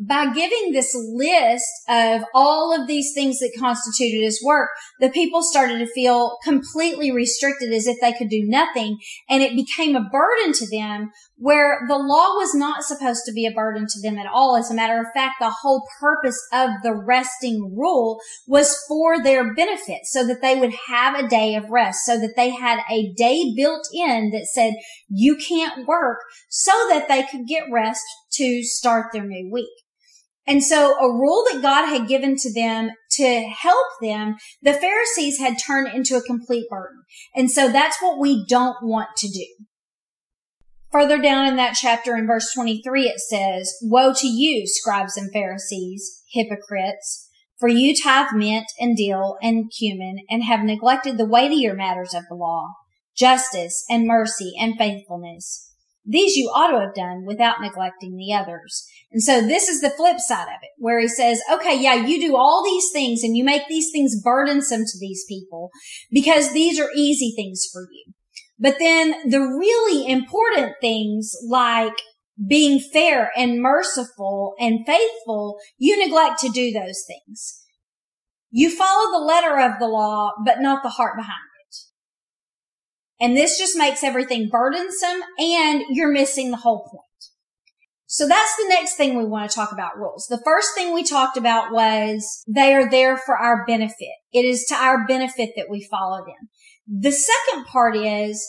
by 0.00 0.32
giving 0.32 0.72
this 0.72 0.94
list 0.94 1.66
of 1.88 2.22
all 2.34 2.74
of 2.74 2.86
these 2.86 3.12
things 3.14 3.38
that 3.40 3.52
constituted 3.58 4.24
his 4.24 4.42
work, 4.42 4.70
the 4.98 5.10
people 5.10 5.42
started 5.42 5.78
to 5.78 5.92
feel 5.92 6.38
completely 6.42 7.12
restricted 7.12 7.70
as 7.72 7.86
if 7.86 8.00
they 8.00 8.14
could 8.14 8.30
do 8.30 8.46
nothing. 8.46 8.98
And 9.28 9.42
it 9.42 9.54
became 9.54 9.94
a 9.94 10.08
burden 10.10 10.54
to 10.54 10.66
them 10.70 11.10
where 11.36 11.80
the 11.86 11.98
law 11.98 12.34
was 12.36 12.54
not 12.54 12.82
supposed 12.82 13.24
to 13.26 13.32
be 13.32 13.44
a 13.44 13.52
burden 13.52 13.86
to 13.88 14.00
them 14.00 14.16
at 14.16 14.26
all. 14.26 14.56
As 14.56 14.70
a 14.70 14.74
matter 14.74 14.98
of 14.98 15.06
fact, 15.12 15.34
the 15.38 15.50
whole 15.50 15.82
purpose 16.00 16.40
of 16.50 16.70
the 16.82 16.94
resting 16.94 17.74
rule 17.76 18.20
was 18.46 18.82
for 18.88 19.22
their 19.22 19.54
benefit 19.54 20.00
so 20.04 20.26
that 20.26 20.40
they 20.40 20.56
would 20.56 20.72
have 20.88 21.14
a 21.14 21.28
day 21.28 21.56
of 21.56 21.68
rest, 21.68 22.06
so 22.06 22.18
that 22.18 22.36
they 22.36 22.50
had 22.50 22.80
a 22.90 23.12
day 23.14 23.52
built 23.54 23.86
in 23.92 24.30
that 24.30 24.46
said 24.46 24.72
you 25.10 25.36
can't 25.36 25.86
work 25.86 26.20
so 26.48 26.72
that 26.88 27.06
they 27.08 27.22
could 27.30 27.46
get 27.46 27.70
rest 27.70 28.02
to 28.32 28.62
start 28.62 29.06
their 29.12 29.26
new 29.26 29.50
week. 29.52 29.68
And 30.50 30.64
so 30.64 30.98
a 30.98 31.08
rule 31.08 31.44
that 31.52 31.62
God 31.62 31.86
had 31.86 32.08
given 32.08 32.34
to 32.34 32.52
them 32.52 32.90
to 33.12 33.40
help 33.42 33.86
them, 34.02 34.34
the 34.60 34.72
Pharisees 34.72 35.38
had 35.38 35.54
turned 35.64 35.94
into 35.94 36.16
a 36.16 36.22
complete 36.22 36.66
burden. 36.68 37.04
And 37.36 37.48
so 37.48 37.70
that's 37.70 38.02
what 38.02 38.18
we 38.18 38.44
don't 38.48 38.78
want 38.82 39.10
to 39.18 39.28
do. 39.28 39.46
Further 40.90 41.22
down 41.22 41.46
in 41.46 41.54
that 41.54 41.76
chapter 41.80 42.16
in 42.16 42.26
verse 42.26 42.52
23, 42.52 43.04
it 43.04 43.20
says, 43.20 43.72
Woe 43.80 44.12
to 44.12 44.26
you, 44.26 44.66
scribes 44.66 45.16
and 45.16 45.32
Pharisees, 45.32 46.24
hypocrites, 46.32 47.28
for 47.60 47.68
you 47.68 47.94
tithe 47.94 48.32
mint 48.34 48.66
and 48.80 48.96
dill 48.96 49.36
and 49.40 49.70
cumin 49.78 50.16
and 50.28 50.42
have 50.42 50.64
neglected 50.64 51.16
the 51.16 51.28
weightier 51.28 51.74
matters 51.74 52.12
of 52.12 52.24
the 52.28 52.34
law, 52.34 52.72
justice 53.16 53.84
and 53.88 54.04
mercy 54.04 54.54
and 54.58 54.76
faithfulness. 54.76 55.69
These 56.10 56.34
you 56.34 56.48
ought 56.48 56.72
to 56.72 56.80
have 56.80 56.94
done 56.94 57.24
without 57.24 57.60
neglecting 57.60 58.16
the 58.16 58.34
others. 58.34 58.84
And 59.12 59.22
so 59.22 59.40
this 59.40 59.68
is 59.68 59.80
the 59.80 59.90
flip 59.90 60.18
side 60.18 60.48
of 60.48 60.58
it, 60.60 60.70
where 60.76 60.98
he 60.98 61.06
says, 61.06 61.40
okay, 61.52 61.80
yeah, 61.80 61.94
you 61.94 62.20
do 62.20 62.36
all 62.36 62.64
these 62.64 62.90
things 62.92 63.22
and 63.22 63.36
you 63.36 63.44
make 63.44 63.68
these 63.68 63.92
things 63.92 64.20
burdensome 64.20 64.82
to 64.86 64.98
these 64.98 65.24
people 65.28 65.70
because 66.10 66.52
these 66.52 66.80
are 66.80 66.90
easy 66.96 67.32
things 67.36 67.64
for 67.72 67.82
you. 67.82 68.12
But 68.58 68.80
then 68.80 69.30
the 69.30 69.38
really 69.38 70.10
important 70.10 70.74
things 70.80 71.32
like 71.48 71.94
being 72.44 72.80
fair 72.80 73.30
and 73.36 73.62
merciful 73.62 74.54
and 74.58 74.84
faithful, 74.84 75.58
you 75.78 75.96
neglect 75.96 76.40
to 76.40 76.48
do 76.48 76.72
those 76.72 77.04
things. 77.06 77.64
You 78.50 78.68
follow 78.68 79.12
the 79.12 79.24
letter 79.24 79.60
of 79.60 79.78
the 79.78 79.86
law, 79.86 80.32
but 80.44 80.60
not 80.60 80.82
the 80.82 80.88
heart 80.88 81.16
behind 81.16 81.38
and 83.20 83.36
this 83.36 83.58
just 83.58 83.76
makes 83.76 84.02
everything 84.02 84.48
burdensome 84.50 85.20
and 85.38 85.82
you're 85.90 86.12
missing 86.12 86.50
the 86.50 86.56
whole 86.56 86.88
point. 86.90 87.04
So 88.06 88.26
that's 88.26 88.56
the 88.56 88.68
next 88.68 88.96
thing 88.96 89.16
we 89.16 89.24
want 89.24 89.48
to 89.48 89.54
talk 89.54 89.70
about 89.70 89.96
rules. 89.96 90.26
The 90.28 90.42
first 90.44 90.74
thing 90.74 90.92
we 90.92 91.04
talked 91.04 91.36
about 91.36 91.72
was 91.72 92.42
they 92.48 92.74
are 92.74 92.90
there 92.90 93.16
for 93.16 93.36
our 93.36 93.64
benefit. 93.66 94.08
It 94.32 94.44
is 94.44 94.64
to 94.64 94.74
our 94.74 95.06
benefit 95.06 95.50
that 95.54 95.68
we 95.70 95.86
follow 95.88 96.18
them. 96.18 96.48
The 96.88 97.12
second 97.12 97.66
part 97.66 97.96
is 97.96 98.44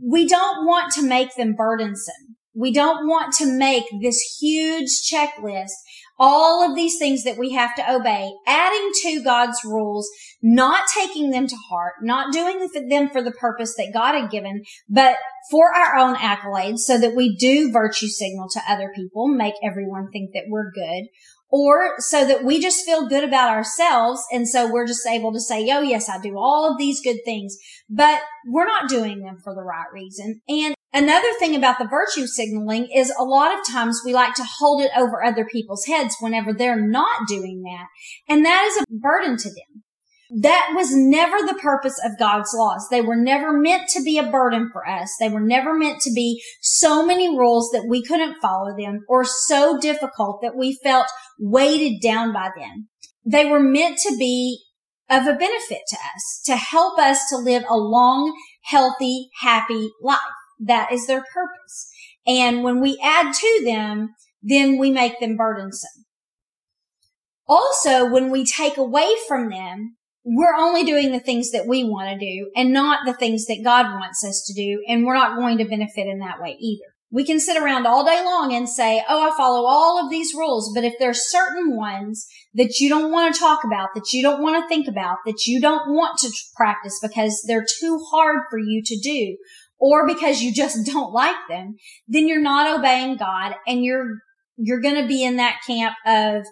we 0.00 0.28
don't 0.28 0.64
want 0.64 0.92
to 0.92 1.02
make 1.02 1.34
them 1.34 1.54
burdensome. 1.56 2.36
We 2.54 2.72
don't 2.72 3.08
want 3.08 3.34
to 3.38 3.46
make 3.46 3.84
this 4.00 4.38
huge 4.40 4.90
checklist 5.12 5.72
all 6.18 6.68
of 6.68 6.76
these 6.76 6.98
things 6.98 7.24
that 7.24 7.38
we 7.38 7.52
have 7.52 7.74
to 7.74 7.92
obey, 7.92 8.30
adding 8.46 8.90
to 9.02 9.22
God's 9.22 9.58
rules, 9.64 10.08
not 10.42 10.86
taking 10.94 11.30
them 11.30 11.46
to 11.46 11.56
heart, 11.70 11.94
not 12.02 12.32
doing 12.32 12.68
them 12.88 13.08
for 13.08 13.22
the 13.22 13.32
purpose 13.32 13.74
that 13.76 13.92
God 13.92 14.14
had 14.14 14.30
given, 14.30 14.62
but 14.88 15.16
for 15.50 15.74
our 15.74 15.96
own 15.96 16.14
accolades 16.16 16.78
so 16.78 16.98
that 16.98 17.14
we 17.14 17.36
do 17.36 17.72
virtue 17.72 18.06
signal 18.06 18.48
to 18.50 18.60
other 18.68 18.92
people, 18.94 19.28
make 19.28 19.54
everyone 19.62 20.08
think 20.10 20.30
that 20.32 20.44
we're 20.48 20.70
good, 20.70 21.04
or 21.54 21.94
so 21.98 22.26
that 22.26 22.42
we 22.42 22.60
just 22.60 22.84
feel 22.84 23.06
good 23.06 23.22
about 23.22 23.48
ourselves. 23.48 24.20
And 24.32 24.48
so 24.48 24.68
we're 24.68 24.88
just 24.88 25.06
able 25.06 25.32
to 25.32 25.38
say, 25.38 25.70
oh, 25.70 25.82
yes, 25.82 26.08
I 26.08 26.20
do 26.20 26.36
all 26.36 26.68
of 26.68 26.78
these 26.78 27.00
good 27.00 27.18
things, 27.24 27.56
but 27.88 28.22
we're 28.44 28.66
not 28.66 28.88
doing 28.88 29.22
them 29.22 29.38
for 29.38 29.54
the 29.54 29.62
right 29.62 29.86
reason. 29.92 30.40
And 30.48 30.74
Another 30.96 31.26
thing 31.40 31.56
about 31.56 31.78
the 31.80 31.88
virtue 31.88 32.24
signaling 32.28 32.86
is 32.94 33.12
a 33.18 33.24
lot 33.24 33.52
of 33.52 33.66
times 33.66 34.00
we 34.04 34.14
like 34.14 34.32
to 34.34 34.44
hold 34.44 34.80
it 34.80 34.92
over 34.96 35.24
other 35.24 35.44
people's 35.44 35.86
heads 35.86 36.14
whenever 36.20 36.52
they're 36.52 36.80
not 36.80 37.26
doing 37.26 37.62
that. 37.62 37.86
And 38.28 38.44
that 38.44 38.64
is 38.64 38.76
a 38.76 38.84
burden 38.92 39.36
to 39.38 39.48
them. 39.48 39.82
That 40.30 40.72
was 40.74 40.94
never 40.94 41.38
the 41.38 41.58
purpose 41.60 42.00
of 42.04 42.18
God's 42.18 42.50
laws. 42.54 42.88
They 42.90 43.02
were 43.02 43.16
never 43.16 43.52
meant 43.52 43.88
to 43.90 44.02
be 44.02 44.18
a 44.18 44.30
burden 44.30 44.70
for 44.72 44.88
us. 44.88 45.14
They 45.20 45.28
were 45.28 45.40
never 45.40 45.74
meant 45.74 46.00
to 46.02 46.12
be 46.12 46.42
so 46.60 47.04
many 47.04 47.36
rules 47.36 47.70
that 47.72 47.86
we 47.88 48.02
couldn't 48.02 48.40
follow 48.40 48.74
them 48.76 49.00
or 49.08 49.24
so 49.24 49.78
difficult 49.78 50.40
that 50.42 50.56
we 50.56 50.78
felt 50.82 51.06
weighted 51.38 52.00
down 52.00 52.32
by 52.32 52.50
them. 52.56 52.88
They 53.24 53.44
were 53.44 53.60
meant 53.60 53.98
to 53.98 54.16
be 54.16 54.60
of 55.10 55.26
a 55.26 55.34
benefit 55.34 55.82
to 55.88 55.96
us, 55.96 56.42
to 56.46 56.56
help 56.56 56.98
us 56.98 57.28
to 57.28 57.36
live 57.36 57.64
a 57.68 57.76
long, 57.76 58.34
healthy, 58.64 59.28
happy 59.40 59.90
life. 60.02 60.18
That 60.58 60.90
is 60.92 61.06
their 61.06 61.22
purpose. 61.32 61.90
And 62.26 62.64
when 62.64 62.80
we 62.80 62.98
add 63.02 63.34
to 63.34 63.62
them, 63.64 64.14
then 64.42 64.78
we 64.78 64.90
make 64.90 65.20
them 65.20 65.36
burdensome. 65.36 66.04
Also, 67.46 68.08
when 68.08 68.30
we 68.30 68.44
take 68.44 68.78
away 68.78 69.08
from 69.28 69.50
them, 69.50 69.96
we're 70.24 70.56
only 70.58 70.84
doing 70.84 71.12
the 71.12 71.20
things 71.20 71.50
that 71.50 71.66
we 71.66 71.84
want 71.84 72.08
to 72.08 72.18
do 72.18 72.50
and 72.56 72.72
not 72.72 73.00
the 73.04 73.12
things 73.12 73.44
that 73.46 73.62
God 73.62 73.86
wants 73.94 74.24
us 74.24 74.42
to 74.46 74.54
do. 74.54 74.82
And 74.88 75.04
we're 75.04 75.14
not 75.14 75.36
going 75.38 75.58
to 75.58 75.66
benefit 75.66 76.06
in 76.06 76.18
that 76.20 76.40
way 76.40 76.56
either. 76.58 76.84
We 77.10 77.24
can 77.24 77.38
sit 77.38 77.62
around 77.62 77.86
all 77.86 78.04
day 78.04 78.24
long 78.24 78.52
and 78.52 78.68
say, 78.68 79.04
Oh, 79.08 79.30
I 79.30 79.36
follow 79.36 79.66
all 79.66 80.02
of 80.02 80.10
these 80.10 80.34
rules. 80.34 80.72
But 80.74 80.82
if 80.82 80.94
there's 80.98 81.30
certain 81.30 81.76
ones 81.76 82.26
that 82.54 82.80
you 82.80 82.88
don't 82.88 83.12
want 83.12 83.34
to 83.34 83.40
talk 83.40 83.64
about, 83.64 83.90
that 83.94 84.12
you 84.12 84.22
don't 84.22 84.42
want 84.42 84.62
to 84.62 84.68
think 84.68 84.88
about, 84.88 85.18
that 85.26 85.46
you 85.46 85.60
don't 85.60 85.94
want 85.94 86.18
to 86.20 86.32
practice 86.56 86.98
because 87.00 87.44
they're 87.46 87.66
too 87.78 88.00
hard 88.10 88.40
for 88.50 88.58
you 88.58 88.82
to 88.84 88.98
do, 89.00 89.36
or 89.78 90.06
because 90.06 90.40
you 90.40 90.52
just 90.52 90.86
don't 90.86 91.12
like 91.12 91.36
them, 91.48 91.76
then 92.08 92.26
you're 92.26 92.40
not 92.40 92.78
obeying 92.78 93.16
God 93.16 93.54
and 93.66 93.84
you're, 93.84 94.08
you're 94.56 94.80
going 94.80 95.00
to 95.00 95.06
be 95.06 95.22
in 95.22 95.36
that 95.36 95.60
camp 95.66 95.94
of 96.06 96.44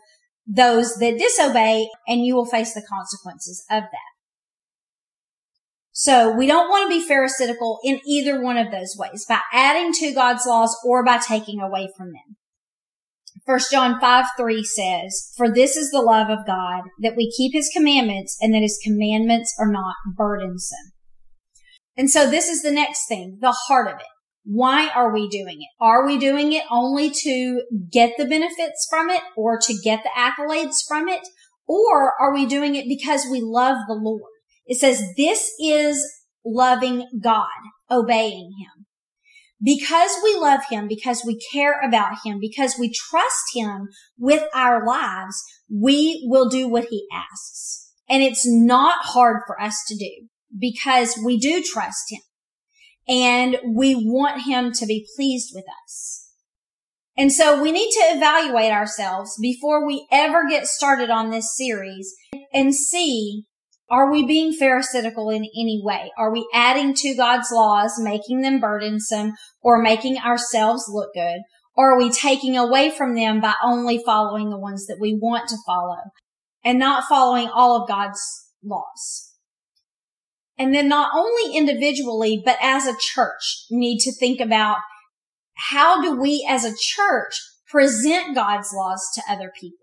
those 0.46 0.94
that 0.96 1.18
disobey 1.18 1.88
and 2.06 2.24
you 2.24 2.34
will 2.34 2.46
face 2.46 2.74
the 2.74 2.86
consequences 2.88 3.64
of 3.70 3.82
that. 3.82 4.12
So 5.92 6.34
we 6.34 6.46
don't 6.46 6.70
want 6.70 6.90
to 6.90 6.98
be 6.98 7.06
pharisaical 7.06 7.78
in 7.84 8.00
either 8.06 8.42
one 8.42 8.56
of 8.56 8.72
those 8.72 8.96
ways 8.98 9.26
by 9.28 9.40
adding 9.52 9.92
to 9.94 10.14
God's 10.14 10.46
laws 10.46 10.74
or 10.84 11.04
by 11.04 11.18
taking 11.18 11.60
away 11.60 11.88
from 11.96 12.08
them. 12.08 12.36
1 13.44 13.60
John 13.70 14.00
5 14.00 14.24
3 14.36 14.64
says, 14.64 15.32
For 15.36 15.52
this 15.52 15.76
is 15.76 15.90
the 15.90 16.00
love 16.00 16.30
of 16.30 16.46
God, 16.46 16.82
that 17.00 17.16
we 17.16 17.32
keep 17.36 17.52
his 17.52 17.70
commandments 17.74 18.38
and 18.40 18.54
that 18.54 18.62
his 18.62 18.78
commandments 18.84 19.54
are 19.58 19.70
not 19.70 19.94
burdensome. 20.16 20.92
And 21.96 22.10
so 22.10 22.30
this 22.30 22.48
is 22.48 22.62
the 22.62 22.70
next 22.70 23.06
thing, 23.08 23.38
the 23.40 23.54
heart 23.66 23.88
of 23.88 24.00
it. 24.00 24.06
Why 24.44 24.88
are 24.88 25.12
we 25.12 25.28
doing 25.28 25.58
it? 25.60 25.68
Are 25.80 26.04
we 26.04 26.18
doing 26.18 26.52
it 26.52 26.64
only 26.70 27.10
to 27.10 27.62
get 27.90 28.14
the 28.18 28.24
benefits 28.24 28.86
from 28.90 29.08
it 29.10 29.22
or 29.36 29.58
to 29.58 29.74
get 29.82 30.02
the 30.02 30.10
accolades 30.16 30.78
from 30.86 31.08
it? 31.08 31.22
Or 31.66 32.12
are 32.20 32.34
we 32.34 32.46
doing 32.46 32.74
it 32.74 32.86
because 32.88 33.26
we 33.30 33.40
love 33.40 33.78
the 33.86 33.94
Lord? 33.94 34.30
It 34.66 34.78
says 34.78 35.02
this 35.16 35.50
is 35.60 36.04
loving 36.44 37.06
God, 37.22 37.46
obeying 37.90 38.52
him. 38.58 38.86
Because 39.64 40.10
we 40.24 40.34
love 40.34 40.62
him, 40.68 40.88
because 40.88 41.22
we 41.24 41.40
care 41.52 41.80
about 41.80 42.16
him, 42.24 42.38
because 42.40 42.74
we 42.76 42.92
trust 42.92 43.44
him 43.54 43.86
with 44.18 44.42
our 44.52 44.84
lives, 44.84 45.40
we 45.70 46.26
will 46.28 46.48
do 46.48 46.66
what 46.66 46.86
he 46.90 47.06
asks. 47.12 47.92
And 48.08 48.24
it's 48.24 48.44
not 48.44 49.04
hard 49.04 49.42
for 49.46 49.60
us 49.60 49.84
to 49.86 49.96
do 49.96 50.26
because 50.58 51.16
we 51.24 51.38
do 51.38 51.62
trust 51.62 52.10
him 52.10 52.20
and 53.08 53.58
we 53.64 53.94
want 53.94 54.42
him 54.42 54.72
to 54.72 54.86
be 54.86 55.06
pleased 55.16 55.52
with 55.54 55.64
us. 55.84 56.30
And 57.16 57.30
so 57.32 57.62
we 57.62 57.72
need 57.72 57.90
to 57.90 58.16
evaluate 58.16 58.72
ourselves 58.72 59.36
before 59.40 59.86
we 59.86 60.06
ever 60.10 60.48
get 60.48 60.66
started 60.66 61.10
on 61.10 61.30
this 61.30 61.54
series 61.56 62.14
and 62.52 62.74
see 62.74 63.44
are 63.90 64.10
we 64.10 64.24
being 64.24 64.54
pharisaical 64.54 65.28
in 65.28 65.44
any 65.44 65.82
way? 65.84 66.10
Are 66.16 66.32
we 66.32 66.48
adding 66.54 66.94
to 66.94 67.14
God's 67.14 67.48
laws, 67.52 68.00
making 68.00 68.40
them 68.40 68.58
burdensome 68.58 69.32
or 69.60 69.82
making 69.82 70.16
ourselves 70.16 70.88
look 70.88 71.12
good? 71.12 71.40
Or 71.76 71.92
are 71.92 71.98
we 71.98 72.10
taking 72.10 72.56
away 72.56 72.90
from 72.90 73.14
them 73.14 73.42
by 73.42 73.54
only 73.62 74.02
following 74.04 74.48
the 74.48 74.58
ones 74.58 74.86
that 74.86 74.98
we 74.98 75.18
want 75.20 75.48
to 75.50 75.56
follow 75.66 75.98
and 76.64 76.78
not 76.78 77.04
following 77.06 77.48
all 77.48 77.82
of 77.82 77.88
God's 77.88 78.20
laws? 78.64 79.31
And 80.58 80.74
then 80.74 80.88
not 80.88 81.10
only 81.14 81.56
individually, 81.56 82.42
but 82.44 82.58
as 82.60 82.86
a 82.86 82.96
church 82.98 83.64
need 83.70 83.98
to 84.00 84.12
think 84.12 84.40
about 84.40 84.78
how 85.70 86.00
do 86.00 86.18
we 86.18 86.46
as 86.48 86.64
a 86.64 86.76
church 86.78 87.40
present 87.68 88.34
God's 88.34 88.68
laws 88.74 89.02
to 89.14 89.22
other 89.28 89.50
people? 89.58 89.78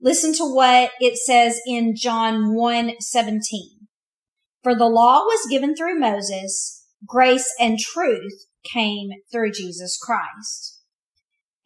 Listen 0.00 0.34
to 0.34 0.44
what 0.44 0.90
it 1.00 1.16
says 1.16 1.60
in 1.66 1.94
John 1.96 2.54
1 2.54 3.00
17. 3.00 3.40
For 4.62 4.74
the 4.74 4.86
law 4.86 5.20
was 5.20 5.48
given 5.50 5.74
through 5.74 5.98
Moses, 5.98 6.84
grace 7.06 7.52
and 7.58 7.78
truth 7.78 8.46
came 8.64 9.10
through 9.30 9.52
Jesus 9.52 9.98
Christ. 10.00 10.80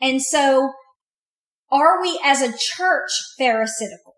And 0.01 0.23
so 0.23 0.73
are 1.71 2.01
we 2.01 2.21
as 2.25 2.43
a 2.43 2.57
church 2.57 3.11
pharisaical, 3.39 4.15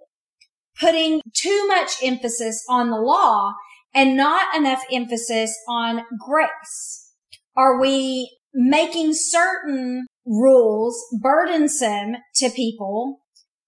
putting 0.78 1.22
too 1.34 1.66
much 1.66 1.92
emphasis 2.02 2.64
on 2.68 2.90
the 2.90 3.00
law 3.00 3.54
and 3.94 4.16
not 4.16 4.56
enough 4.56 4.82
emphasis 4.92 5.56
on 5.68 6.02
grace? 6.18 7.12
Are 7.56 7.80
we 7.80 8.38
making 8.54 9.14
certain 9.14 10.06
rules 10.26 11.02
burdensome 11.20 12.16
to 12.36 12.50
people 12.50 13.20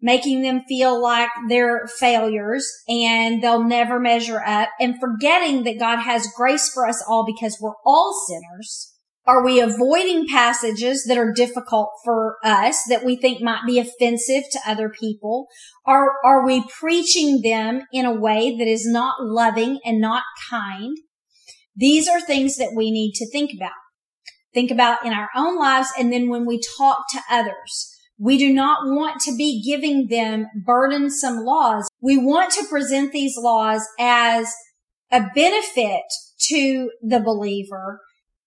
making 0.02 0.42
them 0.42 0.62
feel 0.68 1.00
like 1.00 1.28
they're 1.48 1.86
failures 1.86 2.66
and 2.88 3.42
they'll 3.42 3.64
never 3.64 4.00
measure 4.00 4.42
up 4.44 4.70
and 4.80 4.98
forgetting 4.98 5.64
that 5.64 5.78
God 5.78 5.98
has 5.98 6.32
grace 6.36 6.70
for 6.72 6.86
us 6.86 7.02
all 7.06 7.24
because 7.26 7.58
we're 7.60 7.74
all 7.84 8.14
sinners. 8.28 8.94
Are 9.26 9.44
we 9.44 9.60
avoiding 9.60 10.26
passages 10.26 11.04
that 11.04 11.18
are 11.18 11.32
difficult 11.32 11.90
for 12.04 12.36
us 12.42 12.82
that 12.88 13.04
we 13.04 13.16
think 13.16 13.42
might 13.42 13.66
be 13.66 13.78
offensive 13.78 14.44
to 14.50 14.60
other 14.66 14.88
people? 14.88 15.46
Are, 15.84 16.12
are 16.24 16.44
we 16.44 16.64
preaching 16.80 17.42
them 17.42 17.82
in 17.92 18.06
a 18.06 18.18
way 18.18 18.56
that 18.56 18.66
is 18.66 18.86
not 18.86 19.16
loving 19.20 19.78
and 19.84 20.00
not 20.00 20.22
kind? 20.48 20.96
These 21.76 22.08
are 22.08 22.20
things 22.20 22.56
that 22.56 22.72
we 22.74 22.90
need 22.90 23.12
to 23.16 23.30
think 23.30 23.52
about. 23.54 23.72
Think 24.52 24.70
about 24.70 25.04
in 25.04 25.12
our 25.12 25.28
own 25.36 25.58
lives 25.58 25.88
and 25.98 26.12
then 26.12 26.28
when 26.28 26.46
we 26.46 26.60
talk 26.78 27.04
to 27.12 27.20
others. 27.30 27.94
We 28.18 28.36
do 28.36 28.52
not 28.52 28.86
want 28.86 29.20
to 29.22 29.36
be 29.36 29.62
giving 29.62 30.08
them 30.08 30.46
burdensome 30.66 31.44
laws. 31.44 31.88
We 32.02 32.18
want 32.18 32.52
to 32.52 32.66
present 32.66 33.12
these 33.12 33.36
laws 33.36 33.86
as 33.98 34.52
a 35.10 35.22
benefit 35.34 36.02
to 36.48 36.90
the 37.02 37.20
believer 37.20 38.00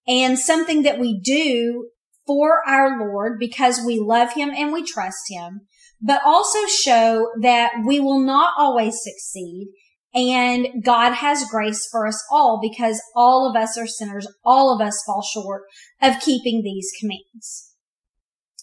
and 0.08 0.38
something 0.38 0.84
that 0.84 1.00
we 1.00 1.20
do 1.20 1.90
for 2.26 2.62
our 2.68 3.00
Lord 3.00 3.40
because 3.40 3.82
we 3.86 4.00
love 4.00 4.34
him 4.34 4.52
and 4.52 4.72
we 4.72 4.84
trust 4.84 5.24
him, 5.30 5.62
but 6.02 6.22
also 6.26 6.60
show 6.68 7.30
that 7.42 7.74
we 7.86 8.00
will 8.00 8.20
not 8.20 8.54
always 8.58 9.00
succeed 9.02 9.68
and 10.14 10.84
God 10.84 11.14
has 11.14 11.50
grace 11.50 11.88
for 11.92 12.06
us 12.06 12.24
all 12.32 12.60
because 12.62 13.02
all 13.16 13.50
of 13.50 13.56
us 13.56 13.78
are 13.78 13.88
sinners. 13.88 14.28
All 14.46 14.74
of 14.74 14.86
us 14.86 15.02
fall 15.06 15.24
short 15.24 15.64
of 16.02 16.22
keeping 16.22 16.62
these 16.62 16.92
commands. 17.00 17.72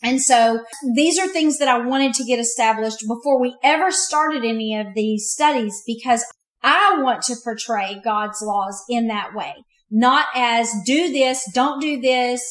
And 0.03 0.23
so 0.23 0.65
these 0.95 1.19
are 1.19 1.29
things 1.29 1.59
that 1.59 1.69
I 1.69 1.79
wanted 1.79 2.15
to 2.15 2.25
get 2.25 2.39
established 2.39 3.05
before 3.07 3.41
we 3.41 3.57
ever 3.63 3.91
started 3.91 4.45
any 4.45 4.79
of 4.79 4.95
these 4.95 5.31
studies 5.31 5.83
because 5.87 6.25
I 6.63 7.01
want 7.03 7.23
to 7.23 7.37
portray 7.43 8.01
God's 8.03 8.41
laws 8.41 8.83
in 8.89 9.09
that 9.09 9.35
way, 9.35 9.57
not 9.91 10.27
as 10.35 10.73
do 10.87 11.13
this, 11.13 11.49
don't 11.53 11.81
do 11.81 12.01
this. 12.01 12.43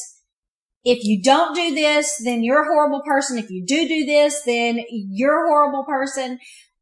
If 0.84 1.04
you 1.04 1.22
don't 1.22 1.54
do 1.54 1.74
this, 1.74 2.20
then 2.24 2.42
you're 2.42 2.62
a 2.62 2.66
horrible 2.66 3.02
person. 3.04 3.38
If 3.38 3.50
you 3.50 3.64
do 3.66 3.86
do 3.86 4.04
this, 4.06 4.42
then 4.44 4.82
you're 4.90 5.44
a 5.44 5.48
horrible 5.48 5.84
person. 5.84 6.38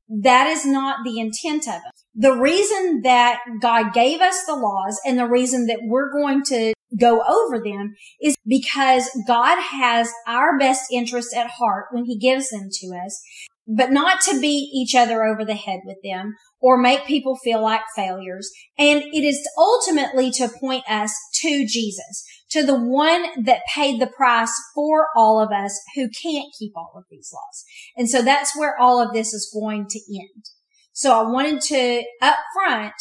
That 0.08 0.46
is 0.46 0.64
not 0.64 1.04
the 1.04 1.18
intent 1.18 1.68
of 1.68 1.74
it. 1.74 1.92
The 2.14 2.32
reason 2.32 3.02
that 3.02 3.40
God 3.60 3.92
gave 3.92 4.20
us 4.20 4.44
the 4.46 4.54
laws 4.54 4.98
and 5.04 5.18
the 5.18 5.26
reason 5.26 5.66
that 5.66 5.80
we're 5.82 6.12
going 6.12 6.42
to 6.44 6.72
go 6.98 7.22
over 7.22 7.62
them 7.62 7.94
is 8.20 8.34
because 8.46 9.08
God 9.26 9.60
has 9.60 10.10
our 10.26 10.58
best 10.58 10.90
interests 10.92 11.36
at 11.36 11.50
heart 11.50 11.86
when 11.90 12.04
he 12.06 12.18
gives 12.18 12.50
them 12.50 12.68
to 12.72 12.86
us, 13.04 13.20
but 13.66 13.92
not 13.92 14.20
to 14.22 14.40
beat 14.40 14.70
each 14.72 14.94
other 14.94 15.24
over 15.24 15.44
the 15.44 15.54
head 15.54 15.80
with 15.84 15.98
them 16.02 16.34
or 16.60 16.78
make 16.78 17.06
people 17.06 17.36
feel 17.36 17.62
like 17.62 17.82
failures. 17.94 18.50
And 18.78 19.02
it 19.02 19.24
is 19.24 19.48
ultimately 19.56 20.30
to 20.32 20.48
point 20.48 20.84
us 20.88 21.14
to 21.40 21.66
Jesus, 21.66 22.24
to 22.50 22.64
the 22.64 22.78
one 22.78 23.44
that 23.44 23.62
paid 23.72 24.00
the 24.00 24.06
price 24.06 24.52
for 24.74 25.08
all 25.16 25.40
of 25.40 25.50
us 25.52 25.78
who 25.94 26.08
can't 26.22 26.52
keep 26.58 26.72
all 26.76 26.92
of 26.96 27.04
these 27.10 27.30
laws. 27.32 27.64
And 27.96 28.08
so 28.08 28.22
that's 28.22 28.56
where 28.56 28.78
all 28.78 29.00
of 29.00 29.12
this 29.12 29.32
is 29.32 29.50
going 29.52 29.86
to 29.88 30.00
end. 30.10 30.44
So 30.92 31.12
I 31.12 31.30
wanted 31.30 31.60
to 31.62 32.02
up 32.20 32.38
front 32.54 32.94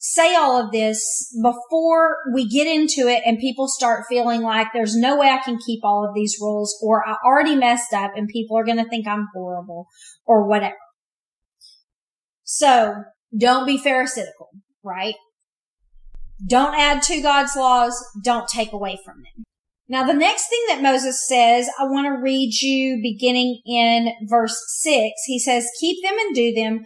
say 0.00 0.34
all 0.34 0.58
of 0.58 0.72
this 0.72 1.30
before 1.42 2.16
we 2.32 2.48
get 2.48 2.66
into 2.66 3.06
it 3.06 3.22
and 3.26 3.38
people 3.38 3.68
start 3.68 4.06
feeling 4.08 4.40
like 4.40 4.68
there's 4.72 4.96
no 4.96 5.16
way 5.16 5.28
I 5.28 5.42
can 5.44 5.58
keep 5.58 5.80
all 5.84 6.08
of 6.08 6.14
these 6.14 6.38
rules 6.40 6.74
or 6.82 7.06
I 7.06 7.16
already 7.22 7.54
messed 7.54 7.92
up 7.92 8.12
and 8.16 8.26
people 8.26 8.56
are 8.56 8.64
going 8.64 8.78
to 8.78 8.88
think 8.88 9.06
I'm 9.06 9.28
horrible 9.34 9.88
or 10.24 10.48
whatever. 10.48 10.76
So 12.52 13.04
don't 13.38 13.64
be 13.64 13.78
pharisaical, 13.78 14.48
right? 14.82 15.14
Don't 16.48 16.74
add 16.74 17.00
to 17.04 17.20
God's 17.20 17.54
laws. 17.54 17.94
Don't 18.24 18.48
take 18.48 18.72
away 18.72 18.98
from 19.04 19.18
them. 19.18 19.44
Now, 19.88 20.04
the 20.04 20.14
next 20.14 20.48
thing 20.48 20.64
that 20.66 20.82
Moses 20.82 21.24
says, 21.28 21.68
I 21.78 21.84
want 21.84 22.06
to 22.06 22.20
read 22.20 22.52
you 22.60 22.98
beginning 23.00 23.60
in 23.64 24.12
verse 24.28 24.56
six. 24.80 25.12
He 25.26 25.38
says, 25.38 25.70
keep 25.78 26.02
them 26.02 26.18
and 26.18 26.34
do 26.34 26.52
them 26.52 26.80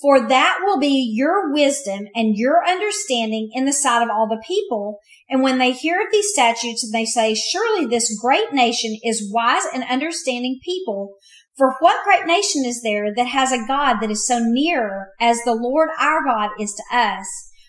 for 0.00 0.26
that 0.28 0.60
will 0.64 0.78
be 0.78 1.12
your 1.14 1.52
wisdom 1.52 2.06
and 2.14 2.34
your 2.34 2.66
understanding 2.66 3.50
in 3.52 3.66
the 3.66 3.72
sight 3.74 4.02
of 4.02 4.08
all 4.08 4.26
the 4.26 4.42
people. 4.46 4.98
And 5.28 5.42
when 5.42 5.58
they 5.58 5.72
hear 5.72 6.00
of 6.00 6.06
these 6.10 6.32
statutes 6.32 6.82
and 6.82 6.94
they 6.94 7.04
say, 7.04 7.34
surely 7.34 7.84
this 7.84 8.18
great 8.18 8.54
nation 8.54 8.96
is 9.04 9.30
wise 9.30 9.64
and 9.74 9.84
understanding 9.84 10.58
people. 10.64 11.16
For 11.60 11.74
what 11.80 12.04
great 12.04 12.24
nation 12.24 12.64
is 12.64 12.80
there 12.80 13.14
that 13.14 13.26
has 13.26 13.52
a 13.52 13.66
God 13.66 13.98
that 14.00 14.10
is 14.10 14.26
so 14.26 14.38
near 14.38 15.10
as 15.20 15.42
the 15.44 15.52
Lord 15.52 15.90
our 16.00 16.24
God 16.24 16.52
is 16.58 16.72
to 16.72 16.82
us 16.90 17.26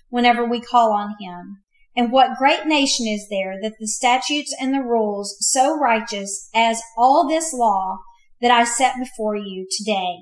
whenever 0.08 0.46
we 0.46 0.62
call 0.62 0.94
on 0.94 1.16
him? 1.20 1.58
And 1.94 2.10
what 2.10 2.38
great 2.38 2.66
nation 2.66 3.06
is 3.06 3.28
there 3.30 3.60
that 3.62 3.74
the 3.82 3.88
statutes 3.90 4.56
and 4.62 4.74
the 4.74 4.82
rules 4.82 5.36
so 5.42 5.78
righteous 5.78 6.48
as 6.56 6.82
all 6.98 7.28
this 7.28 7.54
law 7.54 7.98
that 8.40 8.50
I 8.50 8.64
set 8.64 8.96
before 8.98 9.36
you 9.36 9.68
today? 9.70 10.22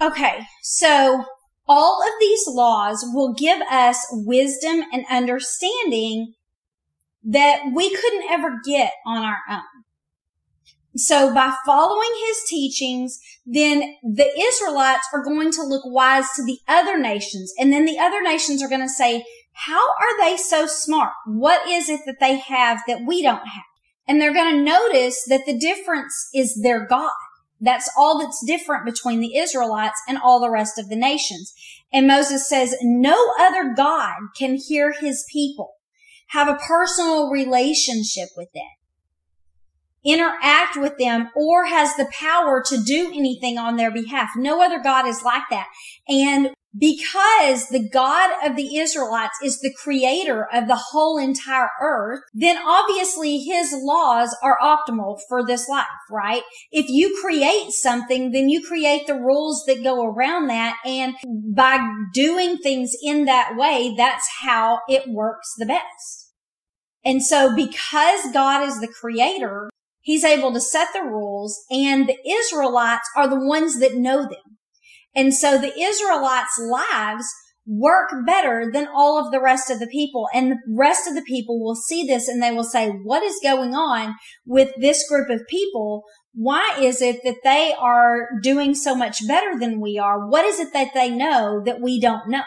Okay, 0.00 0.46
so 0.62 1.22
all 1.68 2.02
of 2.02 2.12
these 2.18 2.44
laws 2.46 3.04
will 3.12 3.34
give 3.34 3.60
us 3.70 4.06
wisdom 4.10 4.84
and 4.90 5.04
understanding 5.10 6.32
that 7.24 7.60
we 7.74 7.94
couldn't 7.94 8.30
ever 8.30 8.58
get 8.64 8.94
on 9.04 9.22
our 9.22 9.40
own. 9.50 9.84
So 10.96 11.34
by 11.34 11.54
following 11.66 12.10
his 12.26 12.36
teachings, 12.48 13.18
then 13.44 13.96
the 14.02 14.30
Israelites 14.38 15.08
are 15.12 15.24
going 15.24 15.50
to 15.52 15.62
look 15.62 15.82
wise 15.84 16.26
to 16.36 16.44
the 16.44 16.58
other 16.68 16.98
nations. 16.98 17.52
And 17.58 17.72
then 17.72 17.84
the 17.84 17.98
other 17.98 18.22
nations 18.22 18.62
are 18.62 18.68
going 18.68 18.80
to 18.80 18.88
say, 18.88 19.24
how 19.52 19.80
are 19.80 20.20
they 20.20 20.36
so 20.36 20.66
smart? 20.66 21.12
What 21.26 21.68
is 21.68 21.88
it 21.88 22.00
that 22.06 22.20
they 22.20 22.38
have 22.38 22.80
that 22.86 23.04
we 23.06 23.22
don't 23.22 23.46
have? 23.46 23.64
And 24.06 24.20
they're 24.20 24.34
going 24.34 24.54
to 24.54 24.62
notice 24.62 25.24
that 25.28 25.46
the 25.46 25.58
difference 25.58 26.14
is 26.34 26.60
their 26.62 26.86
God. 26.86 27.10
That's 27.60 27.90
all 27.96 28.18
that's 28.18 28.44
different 28.44 28.84
between 28.84 29.20
the 29.20 29.36
Israelites 29.36 30.00
and 30.08 30.18
all 30.18 30.40
the 30.40 30.50
rest 30.50 30.78
of 30.78 30.88
the 30.88 30.96
nations. 30.96 31.54
And 31.92 32.06
Moses 32.06 32.48
says, 32.48 32.76
no 32.82 33.32
other 33.40 33.72
God 33.76 34.14
can 34.36 34.56
hear 34.56 34.92
his 34.92 35.24
people, 35.32 35.72
have 36.28 36.48
a 36.48 36.58
personal 36.68 37.30
relationship 37.30 38.28
with 38.36 38.52
them. 38.52 38.62
Interact 40.04 40.76
with 40.76 40.98
them 40.98 41.30
or 41.34 41.66
has 41.66 41.94
the 41.96 42.08
power 42.12 42.62
to 42.66 42.82
do 42.82 43.10
anything 43.14 43.58
on 43.58 43.76
their 43.76 43.90
behalf. 43.90 44.30
No 44.36 44.62
other 44.62 44.78
God 44.78 45.06
is 45.06 45.22
like 45.22 45.44
that. 45.50 45.68
And 46.08 46.50
because 46.76 47.68
the 47.68 47.88
God 47.88 48.30
of 48.44 48.56
the 48.56 48.76
Israelites 48.76 49.36
is 49.42 49.60
the 49.60 49.72
creator 49.72 50.48
of 50.52 50.66
the 50.66 50.80
whole 50.90 51.18
entire 51.18 51.68
earth, 51.80 52.20
then 52.34 52.56
obviously 52.58 53.38
his 53.38 53.72
laws 53.72 54.36
are 54.42 54.58
optimal 54.60 55.20
for 55.28 55.46
this 55.46 55.68
life, 55.68 55.86
right? 56.10 56.42
If 56.72 56.88
you 56.88 57.16
create 57.22 57.70
something, 57.70 58.32
then 58.32 58.48
you 58.48 58.66
create 58.66 59.06
the 59.06 59.14
rules 59.14 59.62
that 59.68 59.84
go 59.84 60.04
around 60.04 60.48
that. 60.48 60.76
And 60.84 61.14
by 61.54 61.78
doing 62.12 62.58
things 62.58 62.92
in 63.04 63.26
that 63.26 63.54
way, 63.56 63.94
that's 63.96 64.28
how 64.40 64.80
it 64.88 65.08
works 65.08 65.54
the 65.56 65.66
best. 65.66 66.32
And 67.04 67.22
so 67.22 67.54
because 67.54 68.32
God 68.32 68.66
is 68.66 68.80
the 68.80 68.88
creator, 68.88 69.70
he's 70.04 70.22
able 70.22 70.52
to 70.52 70.60
set 70.60 70.88
the 70.92 71.02
rules 71.02 71.58
and 71.70 72.06
the 72.06 72.16
Israelites 72.28 73.08
are 73.16 73.26
the 73.26 73.44
ones 73.44 73.80
that 73.80 73.96
know 73.96 74.22
them. 74.22 74.58
And 75.16 75.34
so 75.34 75.58
the 75.58 75.76
Israelites' 75.76 76.58
lives 76.58 77.26
work 77.66 78.10
better 78.26 78.70
than 78.72 78.86
all 78.94 79.18
of 79.18 79.32
the 79.32 79.40
rest 79.40 79.70
of 79.70 79.78
the 79.78 79.86
people. 79.86 80.28
And 80.34 80.52
the 80.52 80.58
rest 80.76 81.08
of 81.08 81.14
the 81.14 81.22
people 81.22 81.62
will 81.62 81.74
see 81.74 82.04
this 82.04 82.28
and 82.28 82.42
they 82.42 82.52
will 82.52 82.64
say, 82.64 82.90
what 82.90 83.22
is 83.22 83.40
going 83.42 83.74
on 83.74 84.14
with 84.44 84.70
this 84.78 85.08
group 85.08 85.30
of 85.30 85.46
people? 85.48 86.04
Why 86.34 86.76
is 86.80 87.00
it 87.00 87.20
that 87.24 87.38
they 87.42 87.74
are 87.78 88.28
doing 88.42 88.74
so 88.74 88.94
much 88.94 89.26
better 89.26 89.58
than 89.58 89.80
we 89.80 89.98
are? 89.98 90.28
What 90.28 90.44
is 90.44 90.60
it 90.60 90.72
that 90.74 90.92
they 90.94 91.08
know 91.08 91.62
that 91.64 91.80
we 91.80 92.00
don't 92.00 92.28
know? 92.28 92.42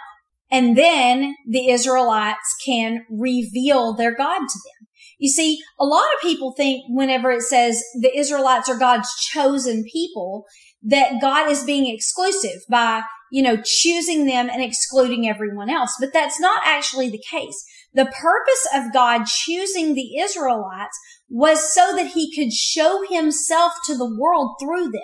And 0.52 0.78
then 0.78 1.36
the 1.48 1.70
Israelites 1.70 2.56
can 2.66 3.06
reveal 3.10 3.96
their 3.96 4.16
God 4.16 4.40
to 4.40 4.60
them. 4.60 4.87
You 5.18 5.30
see, 5.30 5.60
a 5.80 5.86
lot 5.86 6.06
of 6.16 6.22
people 6.22 6.54
think 6.54 6.84
whenever 6.90 7.32
it 7.32 7.42
says 7.42 7.84
the 8.00 8.16
Israelites 8.16 8.70
are 8.70 8.78
God's 8.78 9.10
chosen 9.32 9.84
people, 9.92 10.46
that 10.84 11.20
God 11.20 11.50
is 11.50 11.64
being 11.64 11.92
exclusive 11.92 12.62
by, 12.70 13.02
you 13.32 13.42
know, 13.42 13.58
choosing 13.64 14.26
them 14.26 14.50
and 14.50 14.62
excluding 14.62 15.28
everyone 15.28 15.70
else. 15.70 15.96
But 16.00 16.14
that's 16.14 16.40
not 16.40 16.62
actually 16.66 17.10
the 17.10 17.24
case. 17.30 17.66
The 17.94 18.06
purpose 18.06 18.68
of 18.76 18.94
God 18.94 19.26
choosing 19.26 19.96
the 19.96 20.18
Israelites 20.20 20.98
was 21.30 21.74
so 21.74 21.96
that 21.96 22.12
he 22.12 22.34
could 22.36 22.54
show 22.54 23.04
himself 23.10 23.74
to 23.86 23.98
the 23.98 24.16
world 24.20 24.58
through 24.62 24.92
them. 24.92 25.02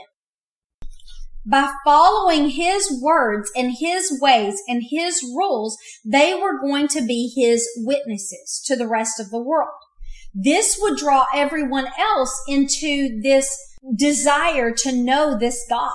By 1.45 1.73
following 1.83 2.49
his 2.49 3.01
words 3.01 3.51
and 3.55 3.75
his 3.77 4.17
ways 4.21 4.61
and 4.67 4.83
his 4.89 5.21
rules, 5.35 5.77
they 6.05 6.33
were 6.33 6.61
going 6.61 6.87
to 6.89 7.01
be 7.01 7.33
his 7.35 7.67
witnesses 7.77 8.63
to 8.65 8.77
the 8.77 8.87
rest 8.87 9.19
of 9.19 9.29
the 9.29 9.41
world. 9.41 9.73
This 10.33 10.77
would 10.81 10.97
draw 10.97 11.25
everyone 11.33 11.87
else 11.99 12.41
into 12.47 13.19
this 13.21 13.55
desire 13.95 14.71
to 14.71 14.91
know 14.91 15.37
this 15.37 15.65
God. 15.69 15.93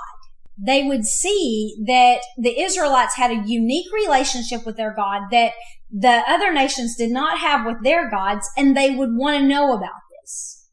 They 0.56 0.82
would 0.82 1.04
see 1.04 1.76
that 1.86 2.20
the 2.36 2.60
Israelites 2.60 3.16
had 3.16 3.30
a 3.30 3.42
unique 3.46 3.92
relationship 3.92 4.66
with 4.66 4.76
their 4.76 4.94
God 4.94 5.22
that 5.30 5.52
the 5.90 6.22
other 6.28 6.52
nations 6.52 6.96
did 6.96 7.10
not 7.10 7.38
have 7.38 7.64
with 7.64 7.82
their 7.82 8.10
gods, 8.10 8.48
and 8.56 8.76
they 8.76 8.90
would 8.90 9.10
want 9.12 9.38
to 9.38 9.46
know 9.46 9.72
about 9.72 10.00
this. 10.20 10.68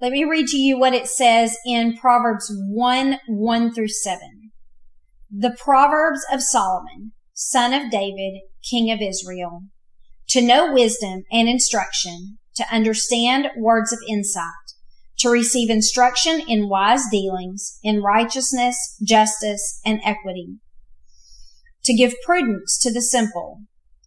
Let 0.00 0.12
me 0.12 0.24
read 0.24 0.46
to 0.48 0.58
you 0.58 0.78
what 0.78 0.94
it 0.94 1.08
says 1.08 1.56
in 1.64 1.96
Proverbs 1.96 2.52
1, 2.52 3.18
1 3.28 3.74
through 3.74 3.88
7. 3.88 4.50
The 5.30 5.56
Proverbs 5.58 6.20
of 6.32 6.42
Solomon, 6.42 7.12
son 7.32 7.72
of 7.72 7.90
David, 7.90 8.40
king 8.68 8.90
of 8.90 9.00
Israel, 9.00 9.62
to 10.28 10.42
know 10.42 10.72
wisdom 10.72 11.24
and 11.32 11.48
instruction, 11.48 12.38
to 12.56 12.64
understand 12.74 13.48
words 13.56 13.92
of 13.92 13.98
insight, 14.08 14.42
to 15.18 15.30
receive 15.30 15.70
instruction 15.70 16.40
in 16.46 16.68
wise 16.68 17.02
dealings, 17.10 17.78
in 17.82 18.02
righteousness, 18.02 18.96
justice, 19.02 19.80
and 19.84 20.00
equity, 20.04 20.58
to 21.84 21.94
give 21.94 22.14
prudence 22.24 22.78
to 22.78 22.92
the 22.92 23.02
simple, 23.02 23.62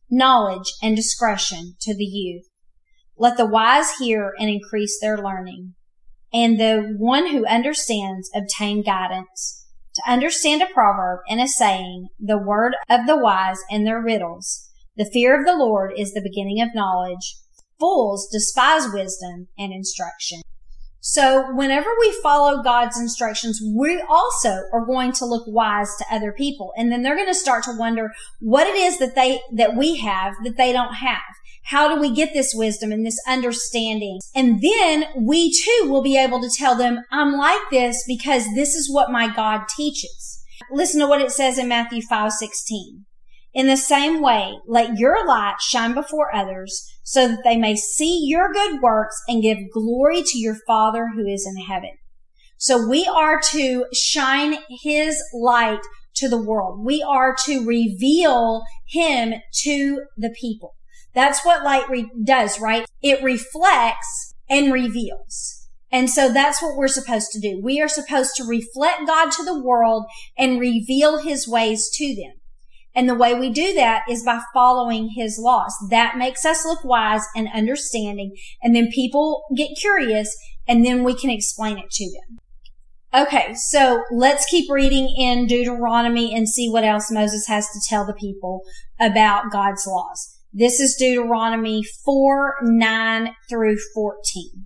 knowledge 0.10 0.74
and 0.82 0.96
discretion 0.96 1.76
to 1.82 1.96
the 1.96 2.06
youth. 2.06 2.46
Let 3.18 3.38
the 3.38 3.46
wise 3.46 3.92
hear 4.00 4.34
and 4.40 4.50
increase 4.50 5.00
their 5.00 5.18
learning, 5.18 5.74
and 6.34 6.60
the 6.60 6.96
one 6.98 7.28
who 7.28 7.46
understands 7.46 8.30
obtain 8.36 8.84
guidance. 8.84 9.66
To 9.96 10.10
understand 10.10 10.62
a 10.62 10.68
proverb 10.68 11.20
and 11.28 11.42
a 11.42 11.48
saying, 11.48 12.08
the 12.18 12.38
word 12.38 12.76
of 12.90 13.08
the 13.08 13.18
wise 13.18 13.60
and 13.70 13.86
their 13.86 14.02
riddles. 14.02 14.71
The 15.02 15.10
fear 15.10 15.36
of 15.36 15.48
the 15.48 15.58
Lord 15.58 15.94
is 15.98 16.14
the 16.14 16.22
beginning 16.22 16.62
of 16.62 16.76
knowledge. 16.76 17.36
Fools 17.80 18.30
despise 18.32 18.88
wisdom 18.94 19.48
and 19.58 19.74
instruction. 19.74 20.42
So 21.00 21.52
whenever 21.56 21.90
we 22.00 22.16
follow 22.22 22.62
God's 22.62 23.00
instructions, 23.00 23.60
we 23.76 24.00
also 24.08 24.62
are 24.72 24.86
going 24.86 25.12
to 25.14 25.26
look 25.26 25.46
wise 25.48 25.90
to 25.98 26.16
other 26.16 26.32
people. 26.32 26.72
And 26.78 26.92
then 26.92 27.02
they're 27.02 27.16
going 27.16 27.28
to 27.28 27.34
start 27.34 27.64
to 27.64 27.76
wonder 27.76 28.12
what 28.42 28.68
it 28.68 28.76
is 28.76 29.00
that 29.00 29.16
they, 29.16 29.42
that 29.54 29.76
we 29.76 29.98
have 29.98 30.36
that 30.44 30.58
they 30.58 30.72
don't 30.72 30.94
have. 30.94 31.34
How 31.64 31.92
do 31.92 32.00
we 32.00 32.14
get 32.14 32.34
this 32.36 32.54
wisdom 32.54 32.92
and 32.92 33.04
this 33.04 33.20
understanding? 33.28 34.20
And 34.36 34.62
then 34.62 35.06
we 35.18 35.52
too 35.52 35.88
will 35.90 36.04
be 36.04 36.16
able 36.16 36.42
to 36.42 36.56
tell 36.56 36.76
them, 36.76 37.00
I'm 37.12 37.34
like 37.34 37.72
this 37.72 38.04
because 38.06 38.46
this 38.54 38.76
is 38.76 38.94
what 38.94 39.10
my 39.10 39.34
God 39.34 39.62
teaches. 39.76 40.44
Listen 40.72 41.00
to 41.00 41.08
what 41.08 41.22
it 41.22 41.32
says 41.32 41.58
in 41.58 41.68
Matthew 41.68 42.04
5, 42.04 42.34
16. 42.34 43.06
In 43.54 43.68
the 43.68 43.78
same 43.78 44.22
way, 44.22 44.58
let 44.66 44.98
your 44.98 45.28
light 45.28 45.56
shine 45.60 45.94
before 45.94 46.34
others 46.34 46.90
so 47.04 47.28
that 47.28 47.44
they 47.44 47.58
may 47.58 47.76
see 47.76 48.26
your 48.26 48.54
good 48.54 48.82
works 48.82 49.22
and 49.28 49.42
give 49.42 49.58
glory 49.74 50.24
to 50.24 50.38
your 50.38 50.56
Father 50.66 51.10
who 51.14 51.26
is 51.26 51.46
in 51.46 51.66
heaven. 51.66 51.92
So 52.58 52.88
we 52.88 53.06
are 53.08 53.42
to 53.52 53.86
shine 53.92 54.60
his 54.84 55.22
light 55.34 55.82
to 56.16 56.30
the 56.30 56.42
world. 56.42 56.86
We 56.86 57.02
are 57.02 57.36
to 57.46 57.66
reveal 57.66 58.64
him 58.88 59.34
to 59.64 60.04
the 60.16 60.34
people. 60.40 60.76
That's 61.14 61.44
what 61.44 61.64
light 61.64 61.90
re- 61.90 62.10
does, 62.24 62.60
right? 62.60 62.86
It 63.02 63.24
reflects 63.24 64.34
and 64.50 64.72
reveals. 64.72 65.68
And 65.92 66.10
so 66.10 66.32
that's 66.32 66.62
what 66.62 66.78
we're 66.78 66.88
supposed 66.88 67.32
to 67.32 67.40
do. 67.40 67.60
We 67.62 67.82
are 67.82 67.90
supposed 67.90 68.36
to 68.36 68.46
reflect 68.46 69.08
God 69.08 69.32
to 69.32 69.44
the 69.44 69.62
world 69.62 70.06
and 70.38 70.60
reveal 70.60 71.18
his 71.18 71.48
ways 71.48 71.90
to 71.96 72.16
them. 72.16 72.41
And 72.94 73.08
the 73.08 73.16
way 73.16 73.34
we 73.34 73.50
do 73.50 73.74
that 73.74 74.04
is 74.10 74.24
by 74.24 74.42
following 74.54 75.12
his 75.16 75.40
laws. 75.40 75.74
That 75.90 76.18
makes 76.18 76.46
us 76.46 76.66
look 76.66 76.84
wise 76.84 77.24
and 77.36 77.48
understanding. 77.54 78.36
And 78.62 78.76
then 78.76 78.90
people 78.92 79.44
get 79.56 79.78
curious 79.80 80.36
and 80.68 80.86
then 80.86 81.04
we 81.04 81.14
can 81.14 81.30
explain 81.30 81.78
it 81.78 81.90
to 81.92 82.12
them. 82.12 82.40
Okay, 83.14 83.54
so 83.56 84.04
let's 84.12 84.46
keep 84.46 84.70
reading 84.70 85.14
in 85.18 85.46
Deuteronomy 85.46 86.34
and 86.34 86.48
see 86.48 86.70
what 86.70 86.86
else 86.86 87.12
Moses 87.12 87.46
has 87.48 87.68
to 87.68 87.80
tell 87.90 88.06
the 88.06 88.14
people 88.14 88.62
about 89.00 89.52
God's 89.52 89.86
laws. 89.86 90.38
This 90.54 90.80
is 90.80 90.96
Deuteronomy 90.98 91.84
4, 92.06 92.60
9 92.62 93.36
through 93.50 93.78
14. 93.94 94.66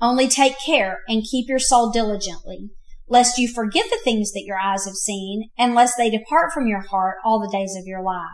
Only 0.00 0.28
take 0.28 0.56
care 0.64 1.00
and 1.08 1.22
keep 1.22 1.48
your 1.48 1.58
soul 1.58 1.90
diligently 1.90 2.70
lest 3.08 3.38
you 3.38 3.48
forget 3.48 3.86
the 3.90 4.00
things 4.02 4.32
that 4.32 4.44
your 4.44 4.58
eyes 4.58 4.84
have 4.84 4.94
seen, 4.94 5.50
and 5.58 5.74
lest 5.74 5.96
they 5.96 6.10
depart 6.10 6.52
from 6.52 6.66
your 6.66 6.80
heart 6.80 7.18
all 7.24 7.40
the 7.40 7.56
days 7.56 7.76
of 7.78 7.86
your 7.86 8.02
life. 8.02 8.28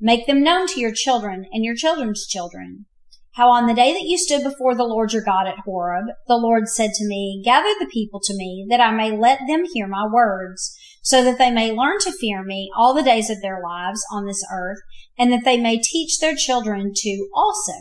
Make 0.00 0.26
them 0.26 0.42
known 0.42 0.66
to 0.68 0.80
your 0.80 0.92
children 0.92 1.46
and 1.52 1.64
your 1.64 1.74
children's 1.74 2.26
children. 2.26 2.86
How 3.34 3.50
on 3.50 3.66
the 3.66 3.74
day 3.74 3.92
that 3.92 4.06
you 4.06 4.18
stood 4.18 4.42
before 4.42 4.74
the 4.74 4.84
Lord 4.84 5.12
your 5.12 5.22
God 5.22 5.46
at 5.46 5.60
Horeb, 5.64 6.06
the 6.26 6.36
Lord 6.36 6.68
said 6.68 6.90
to 6.94 7.06
me, 7.06 7.42
Gather 7.44 7.72
the 7.78 7.90
people 7.92 8.20
to 8.24 8.34
me, 8.34 8.66
that 8.70 8.80
I 8.80 8.90
may 8.90 9.16
let 9.16 9.40
them 9.46 9.64
hear 9.72 9.86
my 9.86 10.06
words, 10.10 10.76
so 11.02 11.22
that 11.22 11.38
they 11.38 11.50
may 11.50 11.70
learn 11.70 11.98
to 12.00 12.12
fear 12.12 12.42
me 12.42 12.70
all 12.76 12.92
the 12.92 13.02
days 13.02 13.30
of 13.30 13.40
their 13.40 13.60
lives 13.62 14.04
on 14.10 14.26
this 14.26 14.44
earth, 14.52 14.78
and 15.16 15.32
that 15.32 15.44
they 15.44 15.56
may 15.56 15.78
teach 15.78 16.18
their 16.18 16.34
children 16.34 16.92
to 16.94 17.28
also. 17.34 17.72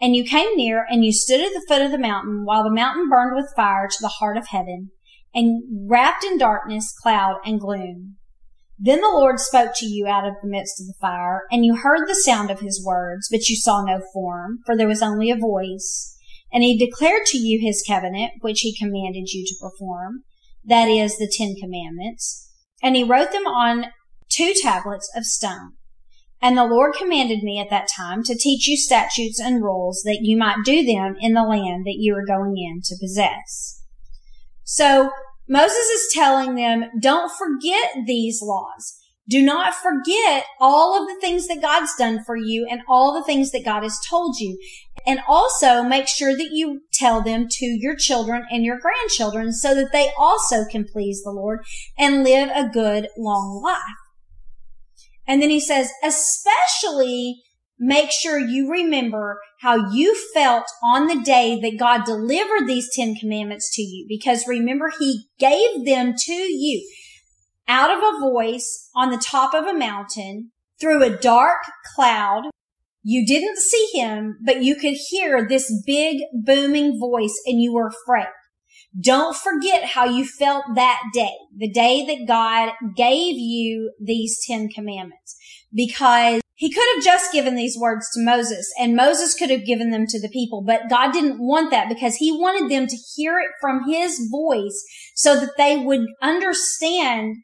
And 0.00 0.16
you 0.16 0.24
came 0.24 0.56
near, 0.56 0.84
and 0.88 1.04
you 1.04 1.12
stood 1.12 1.40
at 1.40 1.52
the 1.52 1.64
foot 1.68 1.82
of 1.82 1.92
the 1.92 1.98
mountain, 1.98 2.44
while 2.44 2.64
the 2.64 2.74
mountain 2.74 3.08
burned 3.08 3.36
with 3.36 3.54
fire 3.54 3.86
to 3.88 3.98
the 4.00 4.08
heart 4.08 4.36
of 4.36 4.48
heaven, 4.48 4.90
and 5.34 5.88
wrapped 5.88 6.24
in 6.24 6.38
darkness, 6.38 6.94
cloud, 7.02 7.36
and 7.44 7.60
gloom. 7.60 8.16
Then 8.78 9.00
the 9.00 9.08
Lord 9.08 9.38
spoke 9.38 9.72
to 9.76 9.86
you 9.86 10.06
out 10.06 10.26
of 10.26 10.34
the 10.42 10.48
midst 10.48 10.80
of 10.80 10.86
the 10.86 10.94
fire, 11.00 11.42
and 11.50 11.64
you 11.64 11.76
heard 11.76 12.08
the 12.08 12.14
sound 12.14 12.50
of 12.50 12.60
his 12.60 12.84
words, 12.84 13.28
but 13.30 13.48
you 13.48 13.56
saw 13.56 13.84
no 13.84 14.00
form, 14.12 14.58
for 14.66 14.76
there 14.76 14.88
was 14.88 15.02
only 15.02 15.30
a 15.30 15.36
voice. 15.36 16.16
And 16.52 16.62
he 16.62 16.78
declared 16.78 17.26
to 17.26 17.38
you 17.38 17.60
his 17.60 17.84
covenant, 17.86 18.32
which 18.40 18.60
he 18.60 18.76
commanded 18.76 19.28
you 19.32 19.44
to 19.46 19.54
perform, 19.60 20.24
that 20.64 20.88
is, 20.88 21.16
the 21.16 21.32
Ten 21.32 21.54
Commandments. 21.60 22.50
And 22.82 22.96
he 22.96 23.04
wrote 23.04 23.32
them 23.32 23.46
on 23.46 23.86
two 24.28 24.52
tablets 24.60 25.10
of 25.16 25.24
stone. 25.24 25.72
And 26.40 26.58
the 26.58 26.66
Lord 26.66 26.94
commanded 26.94 27.42
me 27.42 27.58
at 27.58 27.70
that 27.70 27.88
time 27.96 28.22
to 28.24 28.36
teach 28.36 28.68
you 28.68 28.76
statutes 28.76 29.40
and 29.40 29.62
rules 29.62 30.02
that 30.04 30.18
you 30.22 30.36
might 30.36 30.58
do 30.64 30.84
them 30.84 31.16
in 31.20 31.32
the 31.32 31.42
land 31.42 31.86
that 31.86 31.96
you 31.98 32.14
are 32.14 32.26
going 32.26 32.56
in 32.58 32.82
to 32.84 32.96
possess. 33.00 33.83
So 34.64 35.10
Moses 35.48 35.76
is 35.76 36.12
telling 36.12 36.54
them, 36.54 36.84
don't 37.00 37.30
forget 37.30 37.90
these 38.06 38.40
laws. 38.42 38.98
Do 39.28 39.42
not 39.42 39.74
forget 39.74 40.44
all 40.60 41.00
of 41.00 41.08
the 41.08 41.18
things 41.20 41.46
that 41.48 41.62
God's 41.62 41.94
done 41.96 42.22
for 42.24 42.36
you 42.36 42.66
and 42.70 42.82
all 42.88 43.14
the 43.14 43.24
things 43.24 43.52
that 43.52 43.64
God 43.64 43.82
has 43.82 43.98
told 44.08 44.36
you. 44.38 44.58
And 45.06 45.20
also 45.26 45.82
make 45.82 46.08
sure 46.08 46.36
that 46.36 46.50
you 46.52 46.80
tell 46.92 47.22
them 47.22 47.46
to 47.50 47.66
your 47.66 47.96
children 47.96 48.44
and 48.50 48.64
your 48.64 48.78
grandchildren 48.78 49.52
so 49.52 49.74
that 49.74 49.92
they 49.92 50.10
also 50.18 50.64
can 50.70 50.84
please 50.84 51.22
the 51.22 51.30
Lord 51.30 51.60
and 51.98 52.24
live 52.24 52.50
a 52.54 52.68
good 52.68 53.08
long 53.16 53.62
life. 53.62 53.80
And 55.26 55.40
then 55.40 55.50
he 55.50 55.60
says, 55.60 55.90
especially 56.02 57.42
make 57.78 58.10
sure 58.10 58.38
you 58.38 58.70
remember 58.70 59.40
how 59.64 59.90
you 59.90 60.14
felt 60.34 60.66
on 60.82 61.06
the 61.06 61.22
day 61.22 61.58
that 61.58 61.78
God 61.78 62.04
delivered 62.04 62.68
these 62.68 62.94
10 62.94 63.14
commandments 63.16 63.74
to 63.74 63.82
you. 63.82 64.04
Because 64.06 64.46
remember, 64.46 64.92
he 65.00 65.24
gave 65.38 65.86
them 65.86 66.12
to 66.16 66.32
you 66.34 66.86
out 67.66 67.90
of 67.90 67.98
a 67.98 68.20
voice 68.20 68.90
on 68.94 69.10
the 69.10 69.16
top 69.16 69.54
of 69.54 69.64
a 69.64 69.72
mountain 69.72 70.52
through 70.78 71.02
a 71.02 71.16
dark 71.16 71.60
cloud. 71.96 72.42
You 73.02 73.26
didn't 73.26 73.56
see 73.56 73.88
him, 73.94 74.36
but 74.44 74.62
you 74.62 74.76
could 74.76 74.96
hear 75.08 75.48
this 75.48 75.72
big 75.86 76.18
booming 76.44 77.00
voice 77.00 77.34
and 77.46 77.60
you 77.60 77.72
were 77.72 77.88
afraid. 77.88 78.28
Don't 79.00 79.34
forget 79.34 79.84
how 79.84 80.04
you 80.04 80.26
felt 80.26 80.64
that 80.74 81.00
day, 81.14 81.32
the 81.56 81.70
day 81.70 82.04
that 82.04 82.28
God 82.28 82.72
gave 82.94 83.36
you 83.36 83.92
these 83.98 84.38
10 84.46 84.68
commandments, 84.68 85.36
because 85.72 86.43
he 86.56 86.72
could 86.72 86.84
have 86.94 87.04
just 87.04 87.32
given 87.32 87.56
these 87.56 87.76
words 87.78 88.08
to 88.14 88.24
Moses 88.24 88.72
and 88.78 88.94
Moses 88.94 89.34
could 89.34 89.50
have 89.50 89.66
given 89.66 89.90
them 89.90 90.06
to 90.06 90.20
the 90.20 90.28
people, 90.28 90.62
but 90.62 90.88
God 90.88 91.12
didn't 91.12 91.40
want 91.40 91.70
that 91.70 91.88
because 91.88 92.16
he 92.16 92.30
wanted 92.30 92.70
them 92.70 92.86
to 92.86 92.96
hear 93.14 93.38
it 93.40 93.50
from 93.60 93.88
his 93.88 94.28
voice 94.30 94.84
so 95.16 95.38
that 95.38 95.56
they 95.58 95.76
would 95.76 96.06
understand 96.22 97.36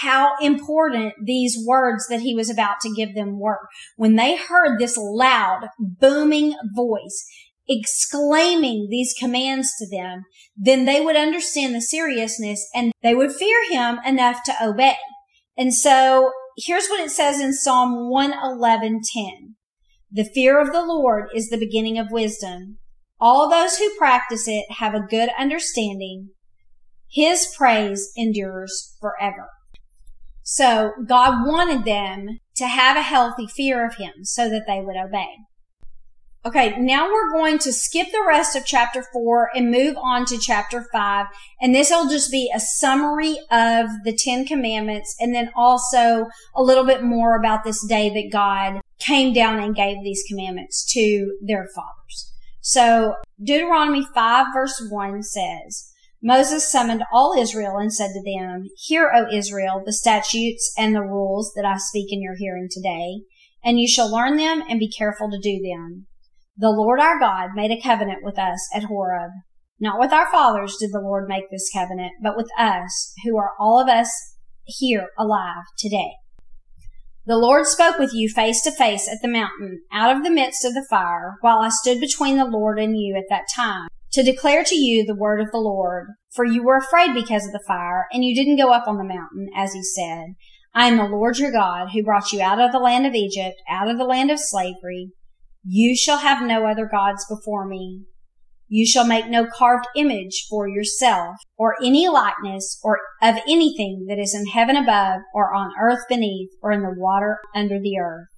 how 0.00 0.36
important 0.40 1.14
these 1.22 1.62
words 1.66 2.06
that 2.08 2.20
he 2.20 2.34
was 2.34 2.50
about 2.50 2.80
to 2.80 2.94
give 2.94 3.14
them 3.14 3.38
were. 3.38 3.68
When 3.96 4.16
they 4.16 4.36
heard 4.36 4.78
this 4.78 4.96
loud, 4.96 5.68
booming 5.78 6.54
voice 6.74 7.26
exclaiming 7.68 8.88
these 8.90 9.14
commands 9.18 9.72
to 9.78 9.86
them, 9.88 10.24
then 10.56 10.86
they 10.86 11.00
would 11.02 11.16
understand 11.16 11.74
the 11.74 11.82
seriousness 11.82 12.66
and 12.74 12.92
they 13.02 13.14
would 13.14 13.32
fear 13.32 13.70
him 13.70 13.98
enough 14.06 14.42
to 14.44 14.54
obey. 14.64 14.96
And 15.56 15.74
so 15.74 16.32
here's 16.58 16.88
what 16.88 17.00
it 17.00 17.10
says 17.10 17.40
in 17.40 17.52
Psalm 17.52 18.10
111:10. 18.10 19.54
The 20.10 20.24
fear 20.24 20.60
of 20.60 20.72
the 20.72 20.84
Lord 20.84 21.28
is 21.34 21.48
the 21.48 21.58
beginning 21.58 21.98
of 21.98 22.10
wisdom. 22.10 22.78
All 23.20 23.48
those 23.48 23.76
who 23.76 23.96
practice 23.96 24.48
it 24.48 24.64
have 24.78 24.94
a 24.94 25.00
good 25.00 25.30
understanding. 25.38 26.30
His 27.10 27.54
praise 27.56 28.12
endures 28.16 28.96
forever. 29.00 29.48
So 30.42 30.92
God 31.06 31.46
wanted 31.46 31.84
them 31.84 32.40
to 32.56 32.66
have 32.66 32.96
a 32.96 33.02
healthy 33.02 33.46
fear 33.46 33.86
of 33.86 33.96
him 33.96 34.24
so 34.24 34.48
that 34.48 34.64
they 34.66 34.80
would 34.80 34.96
obey. 34.96 35.36
Okay, 36.46 36.78
now 36.78 37.08
we're 37.08 37.32
going 37.32 37.58
to 37.58 37.72
skip 37.72 38.06
the 38.12 38.24
rest 38.26 38.54
of 38.54 38.64
chapter 38.64 39.04
four 39.12 39.50
and 39.56 39.72
move 39.72 39.96
on 39.96 40.24
to 40.26 40.38
chapter 40.38 40.86
five. 40.92 41.26
And 41.60 41.74
this 41.74 41.90
will 41.90 42.08
just 42.08 42.30
be 42.30 42.50
a 42.54 42.60
summary 42.60 43.36
of 43.50 43.88
the 44.04 44.16
Ten 44.16 44.46
Commandments 44.46 45.16
and 45.18 45.34
then 45.34 45.50
also 45.56 46.26
a 46.54 46.62
little 46.62 46.84
bit 46.84 47.02
more 47.02 47.36
about 47.36 47.64
this 47.64 47.84
day 47.84 48.08
that 48.10 48.32
God 48.32 48.80
came 49.00 49.32
down 49.32 49.58
and 49.58 49.74
gave 49.74 49.96
these 50.02 50.22
commandments 50.28 50.86
to 50.92 51.36
their 51.44 51.66
fathers. 51.74 52.32
So 52.60 53.14
Deuteronomy 53.42 54.06
5 54.14 54.46
verse 54.54 54.80
1 54.88 55.22
says, 55.24 55.92
Moses 56.22 56.70
summoned 56.70 57.02
all 57.12 57.34
Israel 57.36 57.78
and 57.78 57.92
said 57.92 58.10
to 58.12 58.22
them, 58.24 58.68
Hear, 58.76 59.10
O 59.14 59.26
Israel, 59.32 59.82
the 59.84 59.92
statutes 59.92 60.72
and 60.78 60.94
the 60.94 61.02
rules 61.02 61.52
that 61.56 61.64
I 61.64 61.78
speak 61.78 62.12
in 62.12 62.22
your 62.22 62.36
hearing 62.36 62.68
today, 62.70 63.22
and 63.64 63.80
you 63.80 63.88
shall 63.88 64.10
learn 64.10 64.36
them 64.36 64.62
and 64.68 64.78
be 64.78 64.90
careful 64.90 65.30
to 65.30 65.38
do 65.38 65.60
them. 65.62 66.07
The 66.60 66.70
Lord 66.70 66.98
our 66.98 67.20
God 67.20 67.50
made 67.54 67.70
a 67.70 67.80
covenant 67.80 68.24
with 68.24 68.36
us 68.36 68.58
at 68.74 68.82
Horeb. 68.82 69.30
Not 69.78 70.00
with 70.00 70.12
our 70.12 70.28
fathers 70.32 70.76
did 70.80 70.90
the 70.92 71.00
Lord 71.00 71.28
make 71.28 71.48
this 71.52 71.70
covenant, 71.72 72.14
but 72.20 72.36
with 72.36 72.50
us, 72.58 73.12
who 73.24 73.38
are 73.38 73.52
all 73.60 73.80
of 73.80 73.88
us 73.88 74.10
here 74.64 75.10
alive 75.16 75.62
today. 75.78 76.14
The 77.26 77.38
Lord 77.38 77.66
spoke 77.66 77.96
with 77.96 78.12
you 78.12 78.28
face 78.28 78.60
to 78.62 78.72
face 78.72 79.08
at 79.08 79.18
the 79.22 79.28
mountain, 79.28 79.82
out 79.92 80.16
of 80.16 80.24
the 80.24 80.30
midst 80.30 80.64
of 80.64 80.74
the 80.74 80.84
fire, 80.90 81.36
while 81.42 81.58
I 81.58 81.68
stood 81.68 82.00
between 82.00 82.38
the 82.38 82.44
Lord 82.44 82.80
and 82.80 82.98
you 82.98 83.14
at 83.16 83.30
that 83.30 83.44
time 83.54 83.86
to 84.14 84.24
declare 84.24 84.64
to 84.64 84.74
you 84.74 85.04
the 85.04 85.14
word 85.14 85.40
of 85.40 85.52
the 85.52 85.58
Lord. 85.58 86.08
For 86.34 86.44
you 86.44 86.64
were 86.64 86.78
afraid 86.78 87.14
because 87.14 87.46
of 87.46 87.52
the 87.52 87.62
fire, 87.68 88.08
and 88.12 88.24
you 88.24 88.34
didn't 88.34 88.58
go 88.58 88.72
up 88.72 88.88
on 88.88 88.96
the 88.96 89.04
mountain, 89.04 89.48
as 89.54 89.74
he 89.74 89.82
said. 89.84 90.34
I 90.74 90.88
am 90.88 90.96
the 90.96 91.04
Lord 91.04 91.38
your 91.38 91.52
God, 91.52 91.90
who 91.92 92.02
brought 92.02 92.32
you 92.32 92.42
out 92.42 92.60
of 92.60 92.72
the 92.72 92.80
land 92.80 93.06
of 93.06 93.14
Egypt, 93.14 93.56
out 93.70 93.88
of 93.88 93.96
the 93.96 94.04
land 94.04 94.32
of 94.32 94.40
slavery. 94.40 95.12
You 95.64 95.96
shall 95.96 96.18
have 96.18 96.46
no 96.46 96.66
other 96.66 96.88
gods 96.90 97.26
before 97.28 97.66
me. 97.66 98.04
You 98.68 98.86
shall 98.86 99.06
make 99.06 99.28
no 99.28 99.46
carved 99.46 99.86
image 99.96 100.46
for 100.50 100.68
yourself, 100.68 101.36
or 101.56 101.76
any 101.82 102.06
likeness, 102.06 102.78
or 102.82 102.98
of 103.22 103.36
anything 103.48 104.06
that 104.08 104.18
is 104.18 104.34
in 104.34 104.46
heaven 104.46 104.76
above, 104.76 105.20
or 105.34 105.54
on 105.54 105.72
earth 105.80 106.04
beneath, 106.08 106.50
or 106.62 106.70
in 106.72 106.82
the 106.82 106.94
water 106.94 107.38
under 107.54 107.80
the 107.80 107.98
earth. 107.98 108.28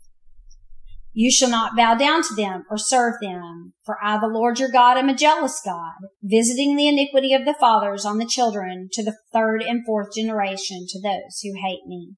You 1.12 1.32
shall 1.32 1.50
not 1.50 1.76
bow 1.76 1.96
down 1.96 2.22
to 2.22 2.34
them 2.36 2.62
or 2.70 2.78
serve 2.78 3.14
them, 3.20 3.72
for 3.84 3.98
I, 4.00 4.20
the 4.20 4.28
Lord 4.28 4.60
your 4.60 4.70
God, 4.70 4.96
am 4.96 5.08
a 5.08 5.14
jealous 5.14 5.60
God, 5.64 6.06
visiting 6.22 6.76
the 6.76 6.86
iniquity 6.86 7.34
of 7.34 7.44
the 7.44 7.56
fathers 7.58 8.04
on 8.04 8.18
the 8.18 8.26
children 8.26 8.88
to 8.92 9.02
the 9.02 9.16
third 9.32 9.62
and 9.62 9.84
fourth 9.84 10.14
generation 10.14 10.86
to 10.88 11.00
those 11.02 11.40
who 11.42 11.60
hate 11.60 11.86
me, 11.88 12.12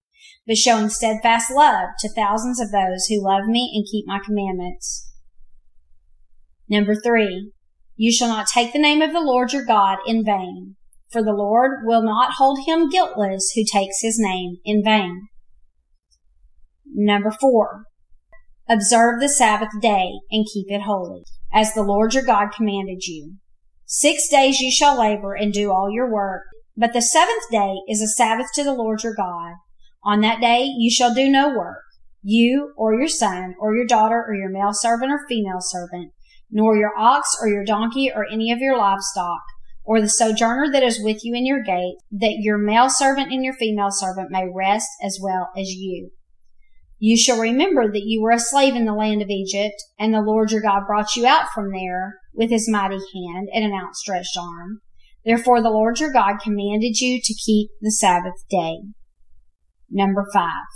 but 0.46 0.56
showing 0.56 0.88
steadfast 0.88 1.50
love 1.50 1.90
to 2.00 2.08
thousands 2.08 2.60
of 2.60 2.70
those 2.70 3.06
who 3.06 3.22
love 3.22 3.46
me 3.46 3.72
and 3.74 3.86
keep 3.90 4.06
my 4.06 4.20
commandments. 4.24 5.10
Number 6.68 6.94
three, 6.94 7.52
you 7.96 8.12
shall 8.12 8.28
not 8.28 8.46
take 8.46 8.72
the 8.72 8.78
name 8.78 9.02
of 9.02 9.12
the 9.12 9.20
Lord 9.20 9.52
your 9.52 9.64
God 9.64 9.98
in 10.06 10.24
vain, 10.24 10.76
for 11.10 11.22
the 11.22 11.32
Lord 11.32 11.80
will 11.84 12.02
not 12.02 12.34
hold 12.38 12.60
him 12.66 12.88
guiltless 12.88 13.52
who 13.54 13.62
takes 13.64 14.00
his 14.00 14.18
name 14.18 14.56
in 14.64 14.82
vain. 14.82 15.28
Number 16.86 17.30
four, 17.30 17.84
Observe 18.68 19.20
the 19.20 19.28
Sabbath 19.28 19.68
day 19.80 20.12
and 20.30 20.46
keep 20.52 20.70
it 20.70 20.82
holy, 20.82 21.24
as 21.52 21.74
the 21.74 21.82
Lord 21.82 22.14
your 22.14 22.24
God 22.24 22.52
commanded 22.56 23.04
you. 23.06 23.34
Six 23.86 24.28
days 24.28 24.60
you 24.60 24.70
shall 24.70 24.98
labor 24.98 25.34
and 25.34 25.52
do 25.52 25.72
all 25.72 25.90
your 25.90 26.10
work, 26.10 26.44
but 26.76 26.92
the 26.92 27.02
seventh 27.02 27.42
day 27.50 27.74
is 27.88 28.00
a 28.00 28.06
Sabbath 28.06 28.46
to 28.54 28.62
the 28.64 28.72
Lord 28.72 29.02
your 29.02 29.14
God. 29.14 29.54
On 30.04 30.20
that 30.20 30.40
day 30.40 30.64
you 30.76 30.90
shall 30.90 31.14
do 31.14 31.28
no 31.28 31.48
work, 31.48 31.84
you 32.22 32.72
or 32.76 32.94
your 32.94 33.08
son 33.08 33.54
or 33.60 33.76
your 33.76 33.86
daughter 33.86 34.24
or 34.26 34.34
your 34.34 34.50
male 34.50 34.72
servant 34.72 35.12
or 35.12 35.24
female 35.28 35.60
servant, 35.60 36.12
nor 36.50 36.76
your 36.76 36.96
ox 36.98 37.36
or 37.40 37.48
your 37.48 37.64
donkey 37.64 38.10
or 38.12 38.26
any 38.30 38.50
of 38.50 38.58
your 38.58 38.76
livestock, 38.76 39.42
or 39.84 40.00
the 40.00 40.08
sojourner 40.08 40.70
that 40.72 40.82
is 40.82 41.02
with 41.02 41.24
you 41.24 41.34
in 41.34 41.46
your 41.46 41.62
gate, 41.62 41.96
that 42.10 42.38
your 42.40 42.58
male 42.58 42.88
servant 42.88 43.32
and 43.32 43.44
your 43.44 43.54
female 43.54 43.90
servant 43.90 44.30
may 44.30 44.44
rest 44.52 44.88
as 45.02 45.18
well 45.22 45.50
as 45.56 45.68
you. 45.70 46.10
You 46.98 47.16
shall 47.16 47.40
remember 47.40 47.90
that 47.90 48.04
you 48.04 48.22
were 48.22 48.30
a 48.30 48.38
slave 48.38 48.76
in 48.76 48.84
the 48.84 48.94
land 48.94 49.22
of 49.22 49.28
Egypt, 49.28 49.74
and 49.98 50.14
the 50.14 50.22
Lord 50.22 50.52
your 50.52 50.62
God 50.62 50.82
brought 50.86 51.16
you 51.16 51.26
out 51.26 51.48
from 51.52 51.72
there 51.72 52.18
with 52.32 52.50
his 52.50 52.68
mighty 52.68 52.94
hand 52.94 53.48
and 53.52 53.64
an 53.64 53.72
outstretched 53.72 54.36
arm. 54.38 54.80
Therefore 55.24 55.60
the 55.60 55.70
Lord 55.70 55.98
your 55.98 56.12
God 56.12 56.36
commanded 56.40 57.00
you 57.00 57.20
to 57.20 57.34
keep 57.34 57.70
the 57.80 57.90
Sabbath 57.90 58.44
day. 58.48 58.78
Number 59.94 60.26
five. 60.32 60.66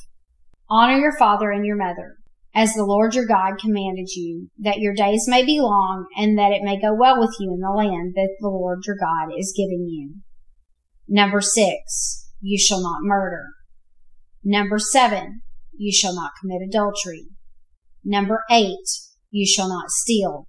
Honor 0.68 0.98
your 0.98 1.16
father 1.18 1.50
and 1.50 1.64
your 1.64 1.76
mother, 1.76 2.16
as 2.54 2.74
the 2.74 2.84
Lord 2.84 3.14
your 3.14 3.26
God 3.26 3.54
commanded 3.58 4.10
you, 4.14 4.50
that 4.58 4.78
your 4.78 4.92
days 4.92 5.24
may 5.26 5.42
be 5.42 5.58
long 5.58 6.06
and 6.18 6.38
that 6.38 6.52
it 6.52 6.62
may 6.62 6.78
go 6.78 6.94
well 6.94 7.18
with 7.18 7.34
you 7.40 7.54
in 7.54 7.60
the 7.60 7.70
land 7.70 8.12
that 8.14 8.36
the 8.40 8.48
Lord 8.48 8.80
your 8.86 8.96
God 9.00 9.30
is 9.36 9.54
giving 9.56 9.88
you. 9.88 10.16
Number 11.08 11.40
six. 11.40 12.24
You 12.42 12.58
shall 12.58 12.82
not 12.82 12.98
murder. 13.00 13.44
Number 14.44 14.78
seven 14.78 15.40
you 15.76 15.92
shall 15.92 16.14
not 16.14 16.32
commit 16.40 16.62
adultery. 16.62 17.26
Number 18.04 18.42
eight, 18.50 18.86
you 19.30 19.46
shall 19.46 19.68
not 19.68 19.90
steal. 19.90 20.48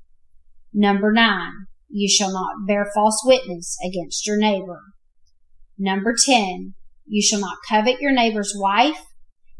Number 0.73 1.11
nine, 1.11 1.67
you 1.89 2.09
shall 2.09 2.31
not 2.31 2.67
bear 2.67 2.87
false 2.93 3.21
witness 3.25 3.77
against 3.85 4.27
your 4.27 4.37
neighbor. 4.37 4.81
Number 5.77 6.15
10, 6.25 6.75
you 7.07 7.21
shall 7.21 7.39
not 7.39 7.57
covet 7.67 8.01
your 8.01 8.11
neighbor's 8.11 8.53
wife. 8.55 9.01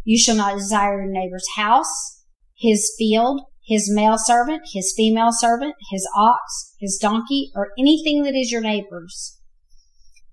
You 0.04 0.18
shall 0.18 0.36
not 0.36 0.58
desire 0.58 1.02
your 1.02 1.12
neighbor's 1.12 1.48
house, 1.56 2.24
his 2.56 2.94
field, 2.98 3.42
his 3.66 3.92
male 3.94 4.18
servant, 4.18 4.62
his 4.74 4.94
female 4.96 5.32
servant, 5.32 5.76
his 5.92 6.08
ox, 6.16 6.76
his 6.80 6.98
donkey, 7.02 7.52
or 7.56 7.72
anything 7.78 8.24
that 8.24 8.36
is 8.36 8.52
your 8.52 8.62
neighbor's. 8.62 9.40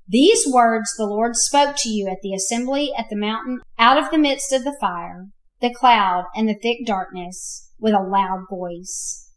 These 0.07 0.47
words 0.47 0.95
the 0.97 1.07
Lord 1.07 1.35
spoke 1.35 1.77
to 1.79 1.89
you 1.89 2.09
at 2.09 2.19
the 2.23 2.35
assembly 2.35 2.93
at 2.97 3.07
the 3.11 3.17
mountain 3.17 3.61
out 3.79 3.99
of 3.99 4.11
the 4.11 4.19
midst 4.19 4.53
of 4.53 4.63
the 4.63 4.77
fire, 4.81 5.29
the 5.61 5.73
cloud, 5.73 6.25
and 6.37 6.49
the 6.49 6.59
thick 6.61 6.87
darkness 6.87 7.73
with 7.79 7.95
a 7.95 8.03
loud 8.03 8.45
voice. 8.51 9.31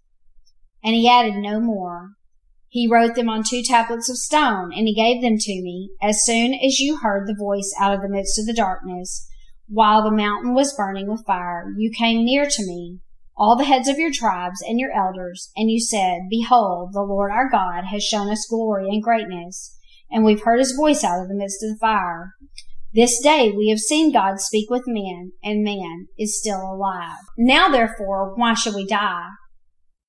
And 0.84 0.94
he 0.94 1.10
added 1.10 1.36
no 1.36 1.60
more. 1.60 2.17
He 2.78 2.88
wrote 2.88 3.16
them 3.16 3.28
on 3.28 3.42
two 3.42 3.64
tablets 3.64 4.08
of 4.08 4.20
stone, 4.20 4.72
and 4.72 4.88
he 4.88 4.94
gave 4.94 5.20
them 5.20 5.40
to 5.40 5.62
me 5.64 5.90
as 6.00 6.24
soon 6.24 6.54
as 6.54 6.80
you 6.80 6.98
heard 6.98 7.28
the 7.28 7.34
voice 7.34 7.74
out 7.80 7.92
of 7.92 8.04
the 8.04 8.08
midst 8.08 8.38
of 8.38 8.46
the 8.46 8.54
darkness, 8.54 9.28
while 9.68 10.04
the 10.04 10.16
mountain 10.16 10.54
was 10.54 10.76
burning 10.78 11.10
with 11.10 11.26
fire, 11.26 11.74
you 11.76 11.90
came 11.90 12.24
near 12.24 12.46
to 12.46 12.68
me, 12.68 13.00
all 13.36 13.56
the 13.56 13.66
heads 13.66 13.88
of 13.88 13.98
your 13.98 14.12
tribes 14.14 14.62
and 14.62 14.80
your 14.80 14.92
elders, 14.92 15.52
and 15.58 15.72
you 15.72 15.80
said, 15.80 16.30
Behold, 16.30 16.94
the 16.94 17.02
Lord 17.02 17.32
our 17.32 17.50
God 17.50 17.86
has 17.86 18.04
shown 18.04 18.30
us 18.30 18.46
glory 18.48 18.88
and 18.90 19.02
greatness, 19.02 19.76
and 20.12 20.24
we've 20.24 20.44
heard 20.44 20.60
his 20.60 20.78
voice 20.78 21.04
out 21.04 21.20
of 21.20 21.30
the 21.30 21.34
midst 21.34 21.64
of 21.64 21.72
the 21.72 21.80
fire. 21.80 22.34
This 22.94 23.20
day 23.20 23.52
we 23.52 23.70
have 23.70 23.80
seen 23.80 24.14
God 24.14 24.40
speak 24.40 24.70
with 24.70 24.84
man, 24.86 25.32
and 25.44 25.64
man 25.64 26.10
is 26.20 26.40
still 26.40 26.62
alive. 26.62 27.26
Now 27.40 27.70
therefore, 27.70 28.36
why 28.36 28.54
should 28.54 28.76
we 28.76 28.86
die? 28.86 29.30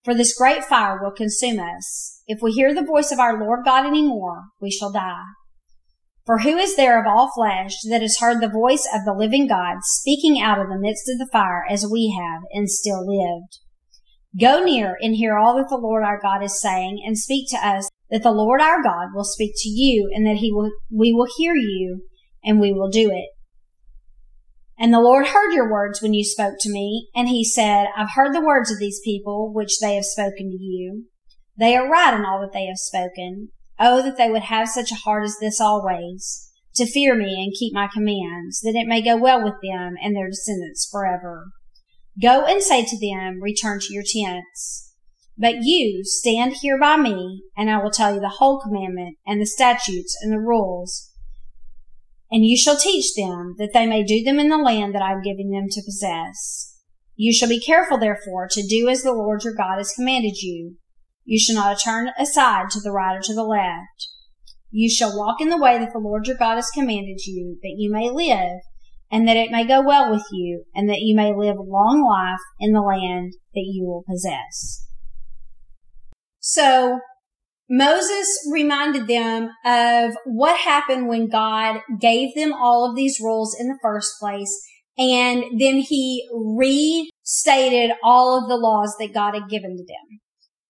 For 0.04 0.12
this 0.12 0.37
great 0.37 0.64
fire 0.64 1.02
will 1.02 1.12
consume 1.12 1.61
us. 1.61 2.16
If 2.29 2.41
we 2.43 2.53
hear 2.53 2.75
the 2.75 2.85
voice 2.85 3.11
of 3.11 3.19
our 3.19 3.43
Lord 3.43 3.64
God 3.64 3.87
any 3.87 4.03
more, 4.03 4.45
we 4.61 4.71
shall 4.71 4.93
die. 4.93 5.25
For 6.27 6.41
who 6.41 6.59
is 6.59 6.77
there 6.77 7.01
of 7.01 7.07
all 7.07 7.33
flesh 7.35 7.73
that 7.88 8.03
has 8.03 8.19
heard 8.21 8.43
the 8.43 8.51
voice 8.51 8.87
of 8.95 9.07
the 9.07 9.14
living 9.14 9.49
God 9.49 9.79
speaking 9.81 10.38
out 10.38 10.61
of 10.61 10.69
the 10.69 10.79
midst 10.79 11.09
of 11.09 11.19
the 11.19 11.31
fire 11.33 11.64
as 11.71 11.87
we 11.91 12.14
have 12.21 12.43
and 12.53 12.69
still 12.69 13.01
lived? 13.01 13.61
Go 14.38 14.62
near 14.62 14.99
and 15.01 15.17
hear 15.17 15.38
all 15.38 15.57
that 15.57 15.71
the 15.71 15.79
Lord 15.79 16.05
our 16.05 16.21
God 16.21 16.43
is 16.43 16.61
saying 16.61 17.03
and 17.03 17.17
speak 17.17 17.49
to 17.49 17.57
us 17.57 17.88
that 18.11 18.23
the 18.23 18.31
Lord 18.31 18.61
our 18.61 18.83
God 18.83 19.09
will 19.14 19.25
speak 19.25 19.53
to 19.57 19.71
you 19.71 20.11
and 20.14 20.27
that 20.27 20.37
he 20.37 20.53
will, 20.53 20.71
we 20.95 21.14
will 21.14 21.29
hear 21.38 21.55
you 21.55 22.03
and 22.45 22.61
we 22.61 22.75
will 22.75 22.91
do 22.91 23.11
it. 23.11 23.31
And 24.79 24.93
the 24.93 25.01
Lord 25.01 25.29
heard 25.29 25.55
your 25.55 25.73
words 25.73 26.03
when 26.03 26.12
you 26.12 26.25
spoke 26.25 26.55
to 26.61 26.71
me, 26.71 27.09
and 27.12 27.29
he 27.29 27.45
said, 27.45 27.87
I've 27.97 28.12
heard 28.14 28.33
the 28.33 28.45
words 28.45 28.71
of 28.71 28.79
these 28.79 29.01
people 29.05 29.53
which 29.53 29.81
they 29.81 29.97
have 29.97 30.05
spoken 30.05 30.51
to 30.51 30.62
you. 30.62 31.07
They 31.59 31.75
are 31.77 31.90
right 31.90 32.14
in 32.14 32.25
all 32.25 32.40
that 32.40 32.53
they 32.53 32.66
have 32.66 32.79
spoken, 32.79 33.51
Oh, 33.81 34.03
that 34.03 34.16
they 34.16 34.31
would 34.31 34.42
have 34.42 34.68
such 34.68 34.90
a 34.90 34.97
heart 34.97 35.25
as 35.25 35.37
this 35.40 35.61
always, 35.61 36.51
to 36.75 36.87
fear 36.87 37.14
me 37.14 37.42
and 37.42 37.55
keep 37.59 37.73
my 37.73 37.88
commands, 37.92 38.61
that 38.61 38.75
it 38.75 38.87
may 38.87 39.03
go 39.03 39.16
well 39.16 39.42
with 39.42 39.55
them 39.62 39.94
and 40.03 40.14
their 40.14 40.29
descendants 40.29 40.88
forever. 40.90 41.49
Go 42.21 42.44
and 42.44 42.62
say 42.62 42.85
to 42.85 42.99
them, 42.99 43.40
return 43.40 43.81
to 43.81 43.92
your 43.92 44.03
tents. 44.03 44.94
But 45.37 45.59
you 45.62 46.03
stand 46.05 46.55
here 46.61 46.79
by 46.79 46.97
me, 46.97 47.42
and 47.57 47.71
I 47.71 47.79
will 47.79 47.92
tell 47.92 48.14
you 48.14 48.21
the 48.21 48.37
whole 48.38 48.61
commandment 48.61 49.16
and 49.25 49.40
the 49.40 49.47
statutes 49.47 50.16
and 50.21 50.33
the 50.33 50.40
rules. 50.40 51.12
And 52.31 52.44
you 52.44 52.57
shall 52.57 52.77
teach 52.77 53.14
them 53.16 53.55
that 53.59 53.71
they 53.73 53.87
may 53.87 54.03
do 54.03 54.23
them 54.23 54.40
in 54.40 54.49
the 54.49 54.59
land 54.59 54.94
that 54.94 55.03
I 55.03 55.12
am 55.12 55.23
giving 55.23 55.51
them 55.51 55.66
to 55.71 55.83
possess. 55.85 56.77
You 57.14 57.33
shall 57.33 57.49
be 57.49 57.61
careful, 57.61 57.99
therefore, 57.99 58.49
to 58.51 58.66
do 58.66 58.88
as 58.88 59.03
the 59.03 59.12
Lord 59.12 59.44
your 59.44 59.55
God 59.55 59.79
has 59.79 59.92
commanded 59.92 60.42
you 60.42 60.77
you 61.29 61.38
shall 61.38 61.57
not 61.57 61.79
turn 61.79 62.09
aside 62.19 62.71
to 62.71 62.81
the 62.81 62.91
right 62.91 63.14
or 63.14 63.21
to 63.21 63.35
the 63.35 63.45
left. 63.45 64.09
You 64.71 64.88
shall 64.88 65.14
walk 65.14 65.43
in 65.43 65.51
the 65.51 65.59
way 65.59 65.79
that 65.79 65.93
the 65.93 65.99
Lord 65.99 66.27
your 66.27 66.38
God 66.38 66.55
has 66.55 66.71
commanded 66.71 67.21
you, 67.27 67.59
that 67.62 67.75
you 67.77 67.93
may 67.93 68.09
live, 68.09 68.61
and 69.11 69.29
that 69.29 69.37
it 69.37 69.51
may 69.51 69.67
go 69.67 69.83
well 69.83 70.11
with 70.11 70.25
you, 70.33 70.64
and 70.75 70.88
that 70.88 71.01
you 71.01 71.14
may 71.14 71.35
live 71.35 71.57
long 71.59 72.03
life 72.03 72.41
in 72.59 72.73
the 72.73 72.81
land 72.81 73.35
that 73.53 73.67
you 73.67 73.85
will 73.85 74.05
possess. 74.09 74.87
So, 76.41 77.01
Moses 77.69 78.27
reminded 78.51 79.07
them 79.07 79.51
of 79.67 80.17
what 80.25 80.59
happened 80.59 81.09
when 81.09 81.29
God 81.29 81.83
gave 82.01 82.35
them 82.35 82.55
all 82.55 82.88
of 82.88 82.97
these 82.97 83.21
rules 83.21 83.55
in 83.61 83.69
the 83.69 83.79
first 83.83 84.14
place, 84.19 84.67
and 84.97 85.61
then 85.61 85.77
he 85.77 86.27
restated 86.33 87.91
all 88.03 88.43
of 88.43 88.49
the 88.49 88.57
laws 88.57 88.97
that 88.99 89.12
God 89.12 89.35
had 89.35 89.51
given 89.51 89.77
to 89.77 89.85
them. 89.85 90.21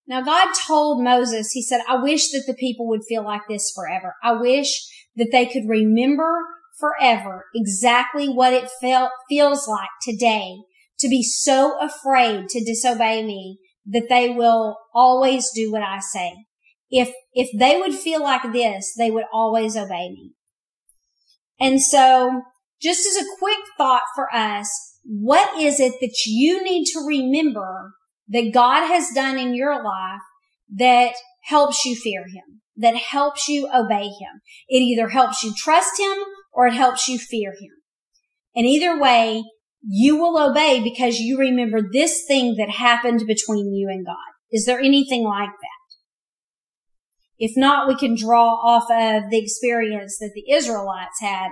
Now 0.09 0.23
God 0.23 0.49
told 0.67 1.05
Moses, 1.05 1.51
he 1.53 1.63
said, 1.63 1.83
I 1.87 1.97
wish 1.97 2.31
that 2.31 2.45
the 2.47 2.55
people 2.55 2.89
would 2.89 3.05
feel 3.07 3.23
like 3.23 3.43
this 3.47 3.71
forever. 3.75 4.15
I 4.23 4.33
wish 4.33 4.89
that 5.17 5.29
they 5.31 5.45
could 5.45 5.69
remember 5.69 6.41
forever 6.81 7.45
exactly 7.55 8.29
what 8.29 8.55
it 8.55 8.71
felt, 8.81 9.11
feels 9.29 9.69
like 9.69 9.91
today 10.03 10.57
to 11.01 11.09
be 11.09 11.23
so 11.23 11.79
afraid 11.79 12.49
to 12.49 12.65
disobey 12.65 13.23
me 13.23 13.59
that 13.85 14.07
they 14.09 14.31
will 14.31 14.79
always 14.95 15.51
do 15.55 15.71
what 15.71 15.83
I 15.83 15.99
say. 15.99 16.33
If, 16.91 17.13
if 17.35 17.51
they 17.59 17.79
would 17.79 17.95
feel 17.95 18.23
like 18.23 18.53
this, 18.53 18.95
they 18.97 19.11
would 19.11 19.27
always 19.31 19.77
obey 19.77 20.09
me. 20.09 20.33
And 21.61 21.83
so 21.83 22.43
just 22.81 23.07
as 23.07 23.17
a 23.17 23.37
quick 23.39 23.59
thought 23.77 24.03
for 24.15 24.35
us, 24.35 24.71
what 25.05 25.61
is 25.61 25.81
it 25.81 25.95
that 26.01 26.17
you 26.27 26.63
need 26.63 26.87
to 26.87 27.01
remember 27.07 27.93
that 28.29 28.53
God 28.53 28.87
has 28.87 29.11
done 29.15 29.39
in 29.39 29.55
your 29.55 29.83
life 29.83 30.21
that 30.77 31.15
helps 31.45 31.85
you 31.85 31.97
fear 31.97 32.27
him, 32.27 32.61
that 32.77 32.97
helps 32.97 33.49
you 33.49 33.69
obey 33.75 34.05
him. 34.05 34.41
It 34.69 34.79
either 34.79 35.09
helps 35.09 35.43
you 35.43 35.53
trust 35.57 35.99
him 35.99 36.19
or 36.53 36.67
it 36.67 36.75
helps 36.75 37.09
you 37.09 37.19
fear 37.19 37.53
him. 37.53 37.71
And 38.55 38.67
either 38.67 39.01
way, 39.01 39.45
you 39.83 40.17
will 40.17 40.39
obey 40.39 40.83
because 40.83 41.19
you 41.19 41.39
remember 41.39 41.81
this 41.93 42.25
thing 42.27 42.57
that 42.57 42.71
happened 42.71 43.23
between 43.27 43.73
you 43.73 43.89
and 43.89 44.05
God. 44.05 44.17
Is 44.51 44.65
there 44.67 44.81
anything 44.81 45.25
like 45.25 45.51
that? 45.51 45.79
If 47.39 47.53
not, 47.57 47.87
we 47.87 47.95
can 47.95 48.17
draw 48.17 48.55
off 48.55 48.91
of 48.91 49.31
the 49.31 49.39
experience 49.39 50.19
that 50.19 50.33
the 50.35 50.53
Israelites 50.53 51.21
had. 51.21 51.51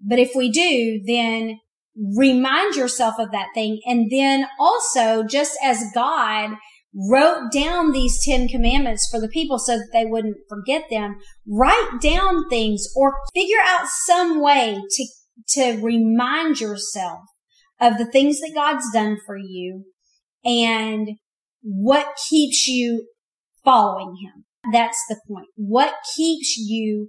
But 0.00 0.20
if 0.20 0.32
we 0.36 0.50
do, 0.50 1.00
then 1.04 1.58
remind 1.96 2.74
yourself 2.74 3.14
of 3.18 3.30
that 3.32 3.48
thing. 3.54 3.80
And 3.86 4.10
then 4.10 4.46
also, 4.58 5.22
just 5.22 5.56
as 5.62 5.84
God 5.94 6.50
wrote 7.10 7.50
down 7.52 7.92
these 7.92 8.24
10 8.24 8.48
commandments 8.48 9.08
for 9.10 9.20
the 9.20 9.28
people 9.28 9.58
so 9.58 9.76
that 9.76 9.90
they 9.92 10.04
wouldn't 10.04 10.36
forget 10.48 10.84
them, 10.90 11.16
write 11.46 11.98
down 12.00 12.48
things 12.48 12.86
or 12.94 13.14
figure 13.34 13.58
out 13.66 13.86
some 14.06 14.40
way 14.40 14.78
to, 14.90 15.06
to 15.48 15.82
remind 15.82 16.60
yourself 16.60 17.20
of 17.80 17.98
the 17.98 18.06
things 18.06 18.40
that 18.40 18.52
God's 18.54 18.84
done 18.92 19.18
for 19.26 19.36
you 19.36 19.84
and 20.44 21.08
what 21.62 22.16
keeps 22.28 22.66
you 22.66 23.06
following 23.64 24.16
him. 24.22 24.44
That's 24.72 25.02
the 25.08 25.20
point. 25.28 25.48
What 25.56 25.94
keeps 26.16 26.56
you 26.56 27.08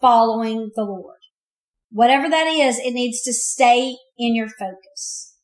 following 0.00 0.70
the 0.74 0.84
Lord? 0.84 1.18
Whatever 1.94 2.28
that 2.28 2.48
is, 2.48 2.76
it 2.80 2.92
needs 2.92 3.22
to 3.22 3.32
stay 3.32 3.94
in 4.18 4.34
your 4.34 4.48
focus. 4.48 5.36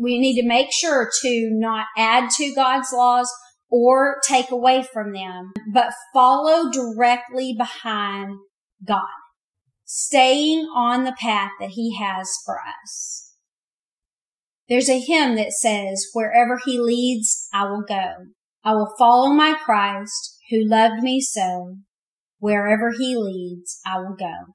We 0.00 0.18
need 0.18 0.40
to 0.40 0.48
make 0.48 0.72
sure 0.72 1.10
to 1.20 1.50
not 1.52 1.84
add 1.94 2.30
to 2.38 2.54
God's 2.54 2.88
laws 2.90 3.30
or 3.68 4.18
take 4.26 4.50
away 4.50 4.82
from 4.82 5.12
them, 5.12 5.52
but 5.74 5.92
follow 6.14 6.70
directly 6.72 7.54
behind 7.54 8.38
God, 8.82 9.02
staying 9.84 10.60
on 10.74 11.04
the 11.04 11.14
path 11.20 11.50
that 11.60 11.72
he 11.72 11.98
has 11.98 12.30
for 12.46 12.58
us. 12.60 13.34
There's 14.70 14.88
a 14.88 14.98
hymn 14.98 15.36
that 15.36 15.52
says, 15.52 16.06
wherever 16.14 16.58
he 16.64 16.78
leads, 16.80 17.46
I 17.52 17.64
will 17.64 17.84
go. 17.86 18.12
I 18.64 18.72
will 18.72 18.94
follow 18.98 19.34
my 19.34 19.52
Christ 19.52 20.38
who 20.50 20.66
loved 20.66 21.02
me 21.02 21.20
so. 21.20 21.76
Wherever 22.38 22.92
he 22.98 23.14
leads, 23.18 23.80
I 23.84 23.98
will 23.98 24.16
go. 24.18 24.54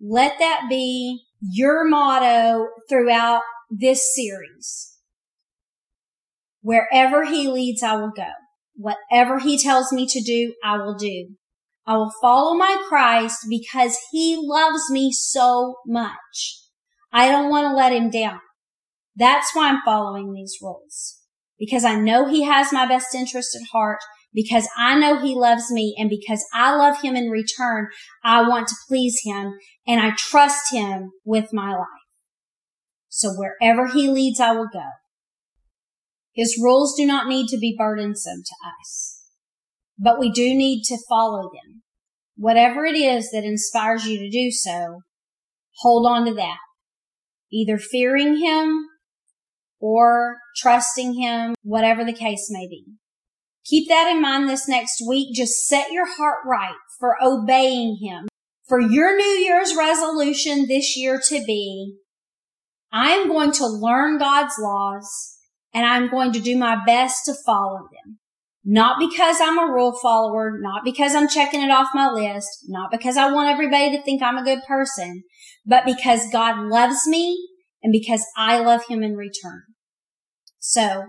Let 0.00 0.38
that 0.38 0.62
be 0.68 1.24
your 1.40 1.88
motto 1.88 2.68
throughout 2.88 3.42
this 3.70 4.14
series. 4.14 4.96
Wherever 6.62 7.24
he 7.24 7.48
leads, 7.48 7.82
I 7.82 7.96
will 7.96 8.12
go. 8.14 8.28
Whatever 8.74 9.38
he 9.38 9.58
tells 9.58 9.92
me 9.92 10.06
to 10.06 10.22
do, 10.22 10.54
I 10.64 10.78
will 10.78 10.94
do. 10.94 11.36
I 11.86 11.96
will 11.96 12.12
follow 12.22 12.54
my 12.54 12.82
Christ 12.88 13.46
because 13.48 13.98
he 14.10 14.38
loves 14.40 14.90
me 14.90 15.12
so 15.12 15.76
much. 15.86 16.60
I 17.12 17.28
don't 17.28 17.50
want 17.50 17.66
to 17.66 17.74
let 17.74 17.92
him 17.92 18.10
down. 18.10 18.40
That's 19.16 19.54
why 19.54 19.68
I'm 19.68 19.80
following 19.84 20.32
these 20.32 20.56
rules 20.62 21.18
because 21.58 21.84
I 21.84 21.96
know 21.96 22.26
he 22.26 22.44
has 22.44 22.72
my 22.72 22.86
best 22.86 23.14
interest 23.14 23.54
at 23.54 23.68
heart 23.72 24.00
because 24.32 24.68
I 24.76 24.98
know 24.98 25.18
he 25.18 25.34
loves 25.34 25.70
me 25.70 25.94
and 25.98 26.08
because 26.08 26.44
I 26.54 26.74
love 26.74 27.00
him 27.02 27.16
in 27.16 27.30
return, 27.30 27.88
I 28.24 28.46
want 28.46 28.68
to 28.68 28.74
please 28.88 29.20
him 29.24 29.54
and 29.86 30.00
I 30.00 30.12
trust 30.16 30.72
him 30.72 31.10
with 31.24 31.52
my 31.52 31.72
life. 31.72 31.86
So 33.08 33.30
wherever 33.30 33.88
he 33.88 34.08
leads, 34.08 34.40
I 34.40 34.52
will 34.52 34.68
go. 34.72 34.86
His 36.32 36.60
rules 36.62 36.94
do 36.96 37.04
not 37.04 37.26
need 37.26 37.48
to 37.48 37.58
be 37.58 37.74
burdensome 37.76 38.42
to 38.46 38.54
us, 38.80 39.20
but 39.98 40.20
we 40.20 40.30
do 40.30 40.54
need 40.54 40.84
to 40.84 40.96
follow 41.08 41.42
them. 41.42 41.82
Whatever 42.36 42.84
it 42.84 42.96
is 42.96 43.30
that 43.32 43.44
inspires 43.44 44.06
you 44.06 44.18
to 44.20 44.30
do 44.30 44.50
so, 44.50 45.00
hold 45.78 46.06
on 46.06 46.24
to 46.26 46.34
that. 46.34 46.58
Either 47.52 47.78
fearing 47.78 48.36
him 48.36 48.86
or 49.80 50.36
trusting 50.56 51.14
him, 51.20 51.54
whatever 51.62 52.04
the 52.04 52.12
case 52.12 52.46
may 52.48 52.68
be. 52.68 52.84
Keep 53.70 53.88
that 53.88 54.10
in 54.10 54.20
mind 54.20 54.48
this 54.48 54.66
next 54.66 55.00
week. 55.08 55.32
Just 55.32 55.64
set 55.66 55.92
your 55.92 56.16
heart 56.16 56.38
right 56.44 56.74
for 56.98 57.14
obeying 57.22 57.98
him. 58.02 58.26
For 58.66 58.80
your 58.80 59.16
New 59.16 59.22
Year's 59.22 59.76
resolution 59.76 60.66
this 60.66 60.96
year 60.96 61.20
to 61.28 61.44
be, 61.44 61.94
I 62.92 63.10
am 63.10 63.28
going 63.28 63.52
to 63.52 63.66
learn 63.66 64.18
God's 64.18 64.54
laws 64.58 65.08
and 65.72 65.86
I'm 65.86 66.10
going 66.10 66.32
to 66.32 66.40
do 66.40 66.56
my 66.56 66.78
best 66.84 67.24
to 67.26 67.34
follow 67.46 67.78
them. 67.92 68.18
Not 68.64 68.98
because 68.98 69.36
I'm 69.40 69.58
a 69.58 69.72
rule 69.72 69.96
follower, 70.02 70.58
not 70.60 70.82
because 70.84 71.14
I'm 71.14 71.28
checking 71.28 71.62
it 71.62 71.70
off 71.70 71.94
my 71.94 72.10
list, 72.10 72.48
not 72.66 72.90
because 72.90 73.16
I 73.16 73.32
want 73.32 73.50
everybody 73.50 73.96
to 73.96 74.02
think 74.02 74.20
I'm 74.20 74.36
a 74.36 74.44
good 74.44 74.64
person, 74.66 75.22
but 75.64 75.84
because 75.86 76.30
God 76.32 76.66
loves 76.66 77.06
me 77.06 77.48
and 77.82 77.92
because 77.92 78.26
I 78.36 78.58
love 78.58 78.82
him 78.88 79.04
in 79.04 79.14
return. 79.16 79.62
So 80.58 81.04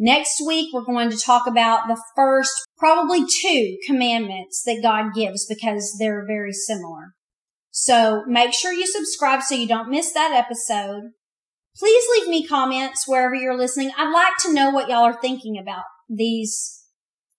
next 0.00 0.42
week 0.44 0.70
we're 0.72 0.84
going 0.84 1.10
to 1.10 1.16
talk 1.16 1.46
about 1.46 1.86
the 1.86 2.02
first, 2.16 2.50
probably 2.78 3.24
two 3.42 3.76
commandments 3.86 4.62
that 4.64 4.82
God 4.82 5.14
gives 5.14 5.46
because 5.46 5.94
they're 6.00 6.26
very 6.26 6.52
similar. 6.52 7.14
So 7.70 8.24
make 8.26 8.52
sure 8.52 8.72
you 8.72 8.86
subscribe 8.86 9.42
so 9.42 9.54
you 9.54 9.68
don't 9.68 9.90
miss 9.90 10.12
that 10.12 10.32
episode. 10.32 11.10
Please 11.78 12.04
leave 12.16 12.28
me 12.28 12.46
comments 12.46 13.06
wherever 13.06 13.34
you're 13.34 13.56
listening. 13.56 13.92
I'd 13.96 14.12
like 14.12 14.36
to 14.40 14.52
know 14.52 14.70
what 14.70 14.88
y'all 14.88 15.04
are 15.04 15.20
thinking 15.20 15.56
about 15.56 15.84
these, 16.08 16.82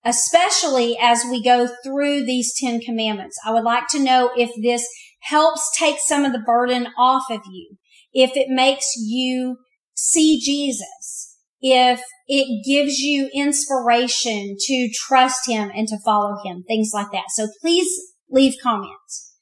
especially 0.04 0.96
as 1.00 1.24
we 1.30 1.42
go 1.42 1.68
through 1.84 2.24
these 2.24 2.54
10 2.58 2.80
commandments. 2.80 3.38
I 3.44 3.52
would 3.52 3.64
like 3.64 3.88
to 3.88 4.02
know 4.02 4.30
if 4.36 4.50
this 4.62 4.86
helps 5.20 5.70
take 5.76 5.96
some 5.98 6.24
of 6.24 6.32
the 6.32 6.38
burden 6.38 6.88
off 6.96 7.24
of 7.30 7.42
you, 7.50 7.76
if 8.12 8.36
it 8.36 8.48
makes 8.48 8.94
you 8.96 9.58
see 9.94 10.40
Jesus, 10.40 11.21
if 11.62 12.02
it 12.26 12.64
gives 12.66 12.98
you 12.98 13.30
inspiration 13.32 14.56
to 14.58 14.90
trust 14.92 15.48
him 15.48 15.70
and 15.74 15.86
to 15.88 15.96
follow 16.04 16.34
him, 16.44 16.64
things 16.66 16.90
like 16.92 17.12
that. 17.12 17.30
So 17.30 17.46
please 17.60 17.88
leave 18.28 18.54
comments. 18.62 19.36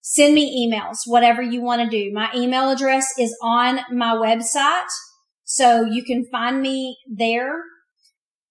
Send 0.00 0.34
me 0.34 0.66
emails, 0.66 1.00
whatever 1.04 1.42
you 1.42 1.60
want 1.60 1.82
to 1.82 1.88
do. 1.88 2.10
My 2.14 2.30
email 2.34 2.70
address 2.70 3.06
is 3.18 3.36
on 3.42 3.80
my 3.92 4.14
website. 4.14 4.88
So 5.44 5.82
you 5.82 6.02
can 6.02 6.24
find 6.32 6.62
me 6.62 6.96
there. 7.06 7.60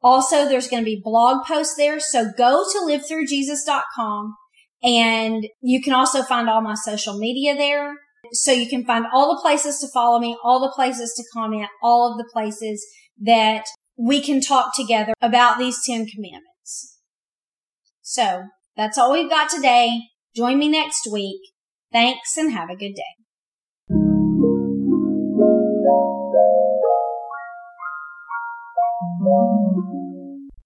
Also, 0.04 0.48
there's 0.48 0.68
going 0.68 0.84
to 0.84 0.86
be 0.86 1.02
blog 1.04 1.46
posts 1.48 1.76
there. 1.76 2.00
So 2.00 2.32
go 2.38 2.64
to 2.72 2.78
livethroughjesus.com 2.80 4.36
and 4.84 5.48
you 5.62 5.82
can 5.82 5.94
also 5.94 6.22
find 6.22 6.48
all 6.48 6.62
my 6.62 6.76
social 6.76 7.18
media 7.18 7.56
there. 7.56 7.96
So 8.32 8.52
you 8.52 8.68
can 8.68 8.86
find 8.86 9.06
all 9.14 9.36
the 9.36 9.42
places 9.42 9.80
to 9.80 9.88
follow 9.88 10.20
me, 10.20 10.38
all 10.44 10.60
the 10.60 10.72
places 10.76 11.14
to 11.16 11.24
comment, 11.34 11.70
all 11.82 12.12
of 12.12 12.18
the 12.18 12.30
places 12.32 12.86
that 13.22 13.66
we 13.98 14.22
can 14.22 14.42
talk 14.42 14.76
together 14.76 15.14
about 15.22 15.58
these 15.58 15.80
10 15.86 16.08
commandments. 16.08 17.00
So 18.02 18.44
that's 18.76 18.98
all 18.98 19.12
we've 19.12 19.30
got 19.30 19.50
today. 19.50 20.02
Join 20.36 20.60
me 20.60 20.70
next 20.70 21.08
week. 21.12 21.42
Thanks 21.92 22.38
and 22.38 22.52
have 22.52 22.70
a 22.70 22.76
good 22.76 22.94
day. 22.94 23.18